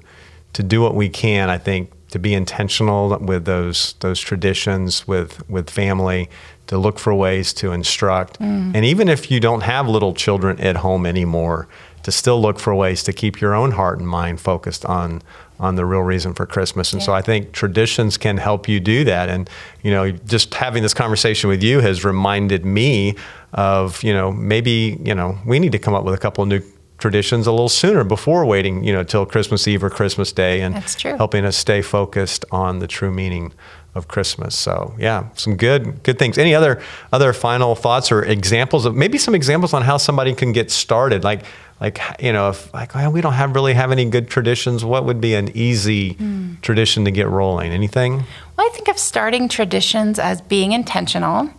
to 0.53 0.63
do 0.63 0.81
what 0.81 0.95
we 0.95 1.07
can, 1.07 1.49
I 1.49 1.57
think, 1.57 1.91
to 2.09 2.19
be 2.19 2.33
intentional 2.33 3.17
with 3.19 3.45
those 3.45 3.95
those 4.01 4.19
traditions 4.19 5.07
with 5.07 5.47
with 5.49 5.69
family, 5.69 6.29
to 6.71 6.77
look 6.77 6.97
for 6.97 7.13
ways 7.13 7.51
to 7.51 7.73
instruct, 7.73 8.39
mm. 8.39 8.73
and 8.73 8.85
even 8.85 9.09
if 9.09 9.29
you 9.29 9.41
don't 9.41 9.59
have 9.61 9.89
little 9.89 10.13
children 10.13 10.57
at 10.61 10.77
home 10.77 11.05
anymore, 11.05 11.67
to 12.03 12.13
still 12.13 12.41
look 12.41 12.59
for 12.59 12.73
ways 12.73 13.03
to 13.03 13.11
keep 13.11 13.41
your 13.41 13.53
own 13.53 13.71
heart 13.71 13.99
and 13.99 14.07
mind 14.07 14.39
focused 14.39 14.85
on 14.85 15.21
on 15.59 15.75
the 15.75 15.85
real 15.85 16.01
reason 16.01 16.33
for 16.33 16.45
Christmas. 16.45 16.93
And 16.93 17.03
so 17.03 17.13
I 17.13 17.21
think 17.21 17.51
traditions 17.51 18.17
can 18.17 18.37
help 18.37 18.69
you 18.69 18.79
do 18.79 19.03
that. 19.03 19.27
And 19.27 19.49
you 19.83 19.91
know, 19.91 20.11
just 20.11 20.53
having 20.53 20.81
this 20.81 20.93
conversation 20.93 21.49
with 21.49 21.61
you 21.61 21.81
has 21.81 22.05
reminded 22.05 22.65
me 22.65 23.15
of 23.51 24.01
you 24.01 24.13
know 24.13 24.31
maybe 24.31 24.97
you 25.03 25.13
know 25.13 25.37
we 25.45 25.59
need 25.59 25.73
to 25.73 25.79
come 25.79 25.93
up 25.93 26.05
with 26.05 26.13
a 26.13 26.17
couple 26.17 26.41
of 26.41 26.47
new 26.47 26.61
traditions 26.99 27.47
a 27.47 27.51
little 27.51 27.67
sooner 27.67 28.05
before 28.05 28.45
waiting 28.45 28.81
you 28.85 28.93
know 28.93 29.03
till 29.03 29.25
Christmas 29.25 29.67
Eve 29.67 29.83
or 29.83 29.89
Christmas 29.89 30.31
Day 30.31 30.61
and 30.61 30.73
That's 30.73 30.95
true. 30.95 31.17
helping 31.17 31.43
us 31.43 31.57
stay 31.57 31.81
focused 31.81 32.45
on 32.49 32.79
the 32.79 32.87
true 32.87 33.11
meaning 33.11 33.51
of 33.93 34.07
Christmas. 34.07 34.55
So 34.55 34.95
yeah, 34.97 35.27
some 35.35 35.55
good 35.55 36.03
good 36.03 36.17
things. 36.17 36.37
Any 36.37 36.55
other 36.55 36.81
other 37.11 37.33
final 37.33 37.75
thoughts 37.75 38.11
or 38.11 38.23
examples 38.23 38.85
of 38.85 38.95
maybe 38.95 39.17
some 39.17 39.35
examples 39.35 39.73
on 39.73 39.81
how 39.81 39.97
somebody 39.97 40.33
can 40.33 40.53
get 40.53 40.71
started? 40.71 41.23
Like 41.23 41.43
like 41.81 41.99
you 42.19 42.31
know 42.31 42.49
if 42.49 42.73
like 42.73 42.95
well, 42.95 43.11
we 43.11 43.21
don't 43.21 43.33
have 43.33 43.53
really 43.53 43.73
have 43.73 43.91
any 43.91 44.05
good 44.05 44.29
traditions, 44.29 44.85
what 44.85 45.05
would 45.05 45.19
be 45.19 45.33
an 45.33 45.55
easy 45.55 46.13
hmm. 46.13 46.53
tradition 46.61 47.03
to 47.05 47.11
get 47.11 47.27
rolling? 47.27 47.71
Anything? 47.71 48.23
Well, 48.57 48.67
I 48.67 48.69
think 48.73 48.87
of 48.87 48.97
starting 48.97 49.49
traditions 49.49 50.19
as 50.19 50.41
being 50.41 50.71
intentional. 50.71 51.49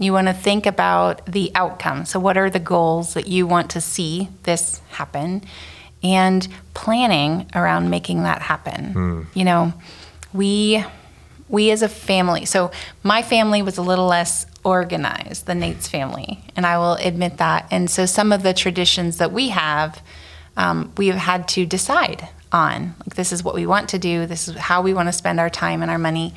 You 0.00 0.12
want 0.12 0.28
to 0.28 0.34
think 0.34 0.66
about 0.66 1.26
the 1.26 1.50
outcome. 1.54 2.04
So, 2.04 2.20
what 2.20 2.36
are 2.36 2.50
the 2.50 2.60
goals 2.60 3.14
that 3.14 3.26
you 3.26 3.46
want 3.46 3.70
to 3.70 3.80
see 3.80 4.28
this 4.44 4.80
happen? 4.90 5.42
And 6.00 6.46
planning 6.74 7.50
around 7.56 7.90
making 7.90 8.22
that 8.22 8.40
happen. 8.40 8.92
Hmm. 8.92 9.22
You 9.34 9.44
know, 9.44 9.72
we 10.32 10.84
we 11.48 11.70
as 11.70 11.82
a 11.82 11.88
family 11.88 12.44
so 12.44 12.70
my 13.02 13.22
family 13.22 13.62
was 13.62 13.78
a 13.78 13.82
little 13.82 14.06
less 14.06 14.46
organized 14.64 15.46
than 15.46 15.58
nate's 15.58 15.88
family 15.88 16.44
and 16.56 16.66
i 16.66 16.76
will 16.76 16.94
admit 16.94 17.36
that 17.38 17.66
and 17.70 17.90
so 17.90 18.06
some 18.06 18.32
of 18.32 18.42
the 18.42 18.52
traditions 18.52 19.18
that 19.18 19.32
we 19.32 19.48
have 19.48 20.02
um, 20.56 20.92
we 20.96 21.06
have 21.06 21.16
had 21.16 21.46
to 21.48 21.64
decide 21.64 22.28
on 22.50 22.94
like 23.00 23.14
this 23.14 23.32
is 23.32 23.44
what 23.44 23.54
we 23.54 23.66
want 23.66 23.88
to 23.90 23.98
do 23.98 24.26
this 24.26 24.48
is 24.48 24.56
how 24.56 24.82
we 24.82 24.94
want 24.94 25.08
to 25.08 25.12
spend 25.12 25.38
our 25.38 25.50
time 25.50 25.82
and 25.82 25.90
our 25.90 25.98
money 25.98 26.34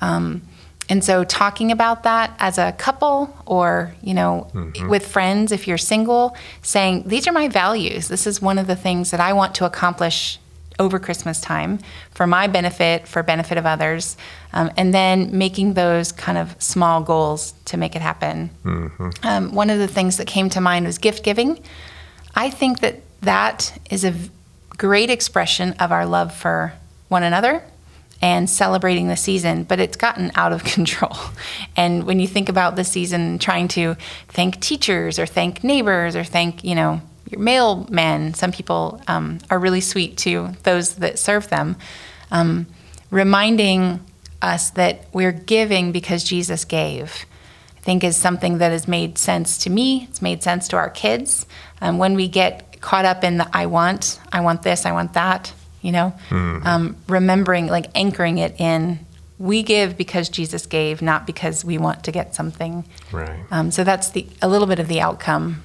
um, 0.00 0.42
and 0.88 1.04
so 1.04 1.24
talking 1.24 1.70
about 1.70 2.02
that 2.02 2.34
as 2.38 2.58
a 2.58 2.72
couple 2.72 3.34
or 3.46 3.94
you 4.02 4.14
know 4.14 4.48
mm-hmm. 4.52 4.88
with 4.88 5.06
friends 5.06 5.52
if 5.52 5.66
you're 5.66 5.78
single 5.78 6.36
saying 6.60 7.04
these 7.06 7.26
are 7.26 7.32
my 7.32 7.48
values 7.48 8.08
this 8.08 8.26
is 8.26 8.42
one 8.42 8.58
of 8.58 8.66
the 8.66 8.76
things 8.76 9.10
that 9.10 9.20
i 9.20 9.32
want 9.32 9.54
to 9.54 9.64
accomplish 9.64 10.38
over 10.78 10.98
Christmas 10.98 11.40
time 11.40 11.78
for 12.10 12.26
my 12.26 12.46
benefit, 12.46 13.06
for 13.06 13.22
benefit 13.22 13.58
of 13.58 13.66
others, 13.66 14.16
um, 14.52 14.70
and 14.76 14.92
then 14.92 15.36
making 15.36 15.74
those 15.74 16.12
kind 16.12 16.38
of 16.38 16.60
small 16.60 17.02
goals 17.02 17.54
to 17.66 17.76
make 17.76 17.96
it 17.96 18.02
happen. 18.02 18.50
Mm-hmm. 18.64 19.10
Um, 19.22 19.54
one 19.54 19.70
of 19.70 19.78
the 19.78 19.88
things 19.88 20.16
that 20.16 20.26
came 20.26 20.50
to 20.50 20.60
mind 20.60 20.86
was 20.86 20.98
gift 20.98 21.24
giving. 21.24 21.62
I 22.34 22.50
think 22.50 22.80
that 22.80 23.00
that 23.20 23.78
is 23.90 24.04
a 24.04 24.14
great 24.76 25.10
expression 25.10 25.74
of 25.74 25.92
our 25.92 26.06
love 26.06 26.34
for 26.34 26.74
one 27.08 27.22
another 27.22 27.62
and 28.20 28.48
celebrating 28.48 29.08
the 29.08 29.16
season, 29.16 29.64
but 29.64 29.80
it's 29.80 29.96
gotten 29.96 30.30
out 30.34 30.52
of 30.52 30.64
control. 30.76 31.16
And 31.76 32.04
when 32.04 32.20
you 32.20 32.28
think 32.28 32.48
about 32.48 32.76
the 32.76 32.84
season, 32.84 33.38
trying 33.38 33.68
to 33.68 33.96
thank 34.28 34.60
teachers 34.60 35.18
or 35.18 35.26
thank 35.26 35.64
neighbors 35.64 36.16
or 36.16 36.24
thank, 36.24 36.64
you 36.64 36.74
know, 36.74 37.02
your 37.32 37.40
mailmen. 37.40 38.36
Some 38.36 38.52
people 38.52 39.02
um, 39.08 39.38
are 39.50 39.58
really 39.58 39.80
sweet 39.80 40.16
to 40.18 40.50
those 40.62 40.96
that 40.96 41.18
serve 41.18 41.48
them, 41.48 41.76
um, 42.30 42.66
reminding 43.10 44.00
us 44.40 44.70
that 44.70 45.06
we're 45.12 45.32
giving 45.32 45.92
because 45.92 46.24
Jesus 46.24 46.64
gave. 46.64 47.24
I 47.76 47.80
think 47.80 48.04
is 48.04 48.16
something 48.16 48.58
that 48.58 48.70
has 48.70 48.86
made 48.86 49.18
sense 49.18 49.58
to 49.58 49.70
me. 49.70 50.06
It's 50.08 50.22
made 50.22 50.42
sense 50.42 50.68
to 50.68 50.76
our 50.76 50.90
kids. 50.90 51.46
Um, 51.80 51.98
when 51.98 52.14
we 52.14 52.28
get 52.28 52.80
caught 52.80 53.04
up 53.04 53.24
in 53.24 53.38
the 53.38 53.48
I 53.52 53.66
want, 53.66 54.20
I 54.32 54.40
want 54.40 54.62
this, 54.62 54.86
I 54.86 54.92
want 54.92 55.14
that, 55.14 55.52
you 55.80 55.90
know, 55.90 56.14
mm. 56.28 56.94
remembering, 57.08 57.66
like 57.66 57.86
anchoring 57.94 58.38
it 58.38 58.60
in 58.60 59.04
we 59.42 59.64
give 59.64 59.96
because 59.96 60.28
Jesus 60.28 60.66
gave, 60.66 61.02
not 61.02 61.26
because 61.26 61.64
we 61.64 61.76
want 61.76 62.04
to 62.04 62.12
get 62.12 62.32
something. 62.32 62.84
Right. 63.10 63.44
Um, 63.50 63.72
so 63.72 63.82
that's 63.82 64.10
the 64.10 64.24
a 64.40 64.48
little 64.48 64.68
bit 64.68 64.78
of 64.78 64.86
the 64.86 65.00
outcome 65.00 65.62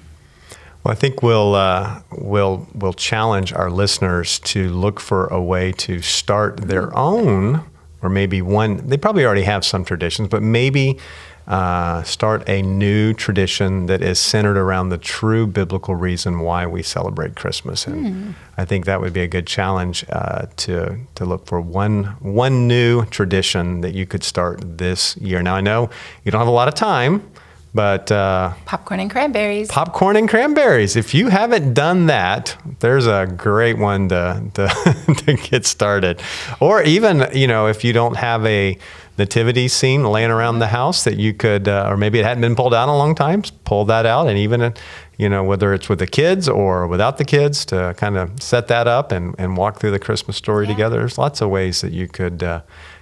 well, 0.87 0.93
I 0.93 0.95
think 0.95 1.21
we'll 1.21 1.53
uh, 1.53 2.01
we'll 2.13 2.65
we'll 2.73 2.93
challenge 2.93 3.51
our 3.51 3.69
listeners 3.69 4.39
to 4.39 4.69
look 4.69 5.01
for 5.01 5.27
a 5.27 5.41
way 5.41 5.73
to 5.73 6.01
start 6.01 6.55
their 6.61 6.95
own, 6.95 7.61
or 8.01 8.07
maybe 8.07 8.41
one. 8.41 8.87
They 8.87 8.95
probably 8.95 9.25
already 9.25 9.41
have 9.41 9.65
some 9.65 9.83
traditions, 9.83 10.29
but 10.29 10.41
maybe 10.41 10.97
uh, 11.45 12.03
start 12.03 12.47
a 12.47 12.61
new 12.61 13.13
tradition 13.13 13.87
that 13.87 14.01
is 14.01 14.17
centered 14.17 14.55
around 14.55 14.87
the 14.87 14.97
true 14.97 15.45
biblical 15.45 15.93
reason 15.93 16.39
why 16.39 16.65
we 16.65 16.83
celebrate 16.83 17.35
Christmas. 17.35 17.85
And 17.85 18.05
mm. 18.05 18.35
I 18.57 18.63
think 18.63 18.85
that 18.85 19.01
would 19.01 19.11
be 19.11 19.23
a 19.23 19.27
good 19.27 19.45
challenge 19.45 20.05
uh, 20.07 20.45
to 20.55 20.97
to 21.15 21.25
look 21.25 21.47
for 21.47 21.59
one 21.59 22.15
one 22.21 22.65
new 22.65 23.03
tradition 23.07 23.81
that 23.81 23.93
you 23.93 24.05
could 24.05 24.23
start 24.23 24.77
this 24.77 25.17
year. 25.17 25.41
Now 25.41 25.55
I 25.55 25.61
know 25.61 25.89
you 26.23 26.31
don't 26.31 26.39
have 26.39 26.47
a 26.47 26.51
lot 26.51 26.69
of 26.69 26.75
time. 26.75 27.29
But 27.77 28.11
uh, 28.11 28.55
popcorn 28.65 28.99
and 28.99 29.11
cranberries. 29.11 29.67
Popcorn 29.67 30.15
and 30.15 30.27
cranberries. 30.27 30.95
If 30.95 31.13
you 31.13 31.27
haven't 31.27 31.75
done 31.75 32.07
that, 32.07 32.57
there's 32.79 33.05
a 33.05 33.31
great 33.37 33.77
one 33.77 34.09
to, 34.09 34.41
to, 34.55 35.13
to 35.25 35.33
get 35.35 35.63
started. 35.67 36.19
Or 36.59 36.81
even, 36.81 37.27
you 37.33 37.45
know, 37.45 37.67
if 37.67 37.83
you 37.83 37.93
don't 37.93 38.15
have 38.15 38.43
a 38.47 38.79
nativity 39.19 39.67
scene 39.67 40.03
laying 40.03 40.31
around 40.31 40.57
the 40.57 40.65
house 40.65 41.03
that 41.03 41.17
you 41.17 41.35
could, 41.35 41.67
uh, 41.67 41.85
or 41.87 41.97
maybe 41.97 42.17
it 42.17 42.25
hadn't 42.25 42.41
been 42.41 42.55
pulled 42.55 42.73
out 42.73 42.85
in 42.85 42.89
a 42.89 42.97
long 42.97 43.13
time, 43.13 43.43
pull 43.63 43.85
that 43.85 44.07
out. 44.07 44.27
And 44.27 44.39
even, 44.39 44.73
you 45.19 45.29
know, 45.29 45.43
whether 45.43 45.71
it's 45.71 45.87
with 45.87 45.99
the 45.99 46.07
kids 46.07 46.49
or 46.49 46.87
without 46.87 47.19
the 47.19 47.25
kids, 47.25 47.63
to 47.65 47.93
kind 47.95 48.17
of 48.17 48.41
set 48.41 48.69
that 48.69 48.87
up 48.87 49.11
and, 49.11 49.35
and 49.37 49.55
walk 49.55 49.79
through 49.79 49.91
the 49.91 49.99
Christmas 49.99 50.35
story 50.35 50.65
yeah. 50.65 50.73
together. 50.73 50.97
There's 50.97 51.19
lots 51.19 51.41
of 51.41 51.51
ways 51.51 51.81
that 51.81 51.93
you 51.93 52.07
could 52.07 52.41
uh, 52.41 52.61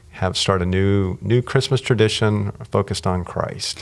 have 0.09 0.35
start 0.35 0.61
a 0.61 0.65
new 0.65 1.17
new 1.21 1.41
Christmas 1.41 1.79
tradition 1.79 2.51
focused 2.71 3.07
on 3.07 3.23
Christ. 3.23 3.81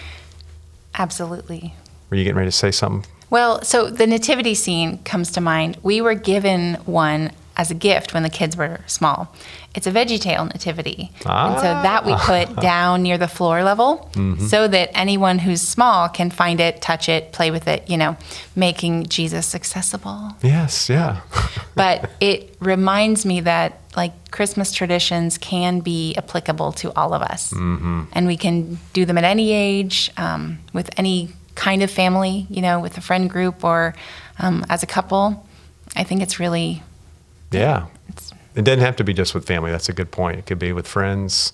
Absolutely. 0.96 1.74
Were 2.10 2.18
you 2.18 2.24
getting 2.24 2.38
ready 2.38 2.50
to 2.50 2.56
say 2.56 2.72
something? 2.72 3.10
Well, 3.30 3.64
so 3.64 3.90
the 3.90 4.06
nativity 4.06 4.54
scene 4.54 5.00
comes 5.00 5.32
to 5.32 5.42
mind. 5.42 5.78
We 5.82 6.02
were 6.02 6.14
given 6.14 6.76
one 6.86 7.32
as 7.56 7.70
a 7.70 7.74
gift 7.74 8.14
when 8.14 8.24
the 8.24 8.30
kids 8.30 8.58
were 8.58 8.82
small. 8.88 9.34
It's 9.76 9.86
a 9.86 9.92
VeggieTale 9.92 10.52
nativity. 10.52 11.12
Ah. 11.26 11.52
And 11.52 11.56
so 11.58 11.64
that 11.64 12.06
we 12.06 12.16
put 12.16 12.56
down 12.62 13.04
near 13.04 13.18
the 13.18 13.28
floor 13.28 13.64
level 13.64 14.10
mm-hmm. 14.14 14.46
so 14.46 14.68
that 14.68 14.90
anyone 14.94 15.40
who's 15.40 15.62
small 15.62 16.10
can 16.10 16.30
find 16.30 16.60
it, 16.60 16.82
touch 16.82 17.10
it, 17.10 17.32
play 17.32 17.52
with 17.52 17.68
it, 17.68 17.90
you 17.90 17.98
know, 17.98 18.18
making 18.56 19.06
Jesus 19.08 19.54
accessible. 19.54 20.32
Yes, 20.42 20.90
yeah. 20.90 21.22
but 21.76 22.10
it 22.20 22.56
reminds 22.60 23.26
me 23.26 23.42
that 23.42 23.80
like 23.96 24.32
Christmas 24.32 24.72
traditions 24.72 25.38
can 25.38 25.80
be 25.80 26.16
applicable 26.16 26.72
to 26.74 26.92
all 26.96 27.14
of 27.14 27.22
us. 27.22 27.52
Mm-hmm. 27.52 28.04
And 28.14 28.26
we 28.26 28.38
can 28.38 28.80
do 28.94 29.06
them 29.06 29.18
at 29.18 29.24
any 29.24 29.52
age, 29.52 30.12
um, 30.18 30.60
with 30.74 30.90
any 30.98 31.30
kind 31.56 31.84
of 31.84 31.92
family, 31.92 32.48
you 32.50 32.62
know, 32.62 32.80
with 32.80 32.98
a 32.98 33.02
friend 33.02 33.30
group 33.30 33.64
or 33.64 33.94
um, 34.40 34.66
as 34.70 34.82
a 34.82 34.88
couple. 34.88 35.48
I 35.96 36.04
think 36.04 36.24
it's 36.24 36.40
really 36.40 36.82
yeah. 37.54 37.88
It 38.56 38.66
doesn't 38.66 38.82
have 38.82 38.96
to 38.98 39.04
be 39.04 39.14
just 39.14 39.34
with 39.34 39.46
family. 39.48 39.72
That's 39.72 39.90
a 39.90 39.94
good 39.94 40.12
point. 40.12 40.38
It 40.38 40.46
could 40.46 40.60
be 40.60 40.74
with 40.74 40.88
friends, 40.88 41.54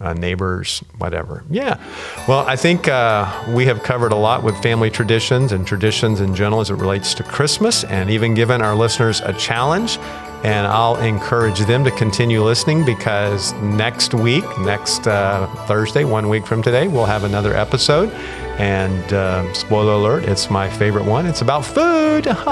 uh, 0.00 0.12
neighbors, 0.12 0.80
whatever. 0.98 1.42
Yeah. 1.50 1.82
Well, 2.28 2.46
I 2.46 2.56
think 2.56 2.86
uh, 2.86 3.44
we 3.48 3.66
have 3.66 3.82
covered 3.82 4.12
a 4.12 4.16
lot 4.16 4.42
with 4.42 4.56
family 4.62 4.90
traditions 4.90 5.52
and 5.52 5.66
traditions 5.66 6.20
in 6.20 6.34
general 6.34 6.60
as 6.60 6.70
it 6.70 6.74
relates 6.74 7.14
to 7.14 7.22
Christmas, 7.22 7.82
and 7.84 8.10
even 8.10 8.34
given 8.34 8.62
our 8.62 8.74
listeners 8.74 9.20
a 9.22 9.32
challenge. 9.32 9.98
And 10.44 10.66
I'll 10.66 10.96
encourage 10.96 11.60
them 11.60 11.82
to 11.84 11.90
continue 11.90 12.42
listening 12.42 12.84
because 12.84 13.52
next 13.54 14.14
week, 14.14 14.44
next 14.60 15.08
uh, 15.08 15.46
Thursday, 15.66 16.04
one 16.04 16.28
week 16.28 16.46
from 16.46 16.62
today, 16.62 16.88
we'll 16.88 17.06
have 17.06 17.24
another 17.24 17.54
episode. 17.54 18.10
And 18.58 19.12
uh, 19.12 19.52
spoiler 19.52 19.92
alert, 19.92 20.24
it's 20.24 20.48
my 20.50 20.68
favorite 20.70 21.04
one. 21.04 21.26
It's 21.26 21.42
about 21.42 21.64
food. 21.64 22.26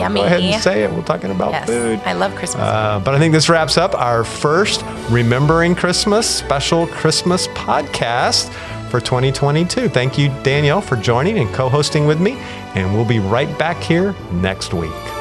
Yummy. 0.00 0.20
Go 0.20 0.26
ahead 0.26 0.42
and 0.42 0.62
say 0.62 0.84
it. 0.84 0.92
We're 0.92 1.02
talking 1.02 1.30
about 1.30 1.52
yes. 1.52 1.66
food. 1.66 2.00
I 2.04 2.12
love 2.12 2.34
Christmas. 2.34 2.62
Uh, 2.62 3.00
but 3.04 3.14
I 3.14 3.18
think 3.18 3.32
this 3.32 3.48
wraps 3.48 3.76
up 3.76 3.94
our 3.94 4.22
first 4.22 4.84
Remembering 5.10 5.74
Christmas 5.74 6.28
special 6.28 6.86
Christmas 6.88 7.48
podcast 7.48 8.52
for 8.90 9.00
2022. 9.00 9.88
Thank 9.88 10.18
you, 10.18 10.28
Danielle, 10.42 10.80
for 10.80 10.96
joining 10.96 11.38
and 11.38 11.52
co 11.54 11.68
hosting 11.68 12.06
with 12.06 12.20
me. 12.20 12.32
And 12.74 12.94
we'll 12.94 13.04
be 13.04 13.18
right 13.18 13.56
back 13.58 13.82
here 13.82 14.14
next 14.32 14.72
week. 14.72 15.19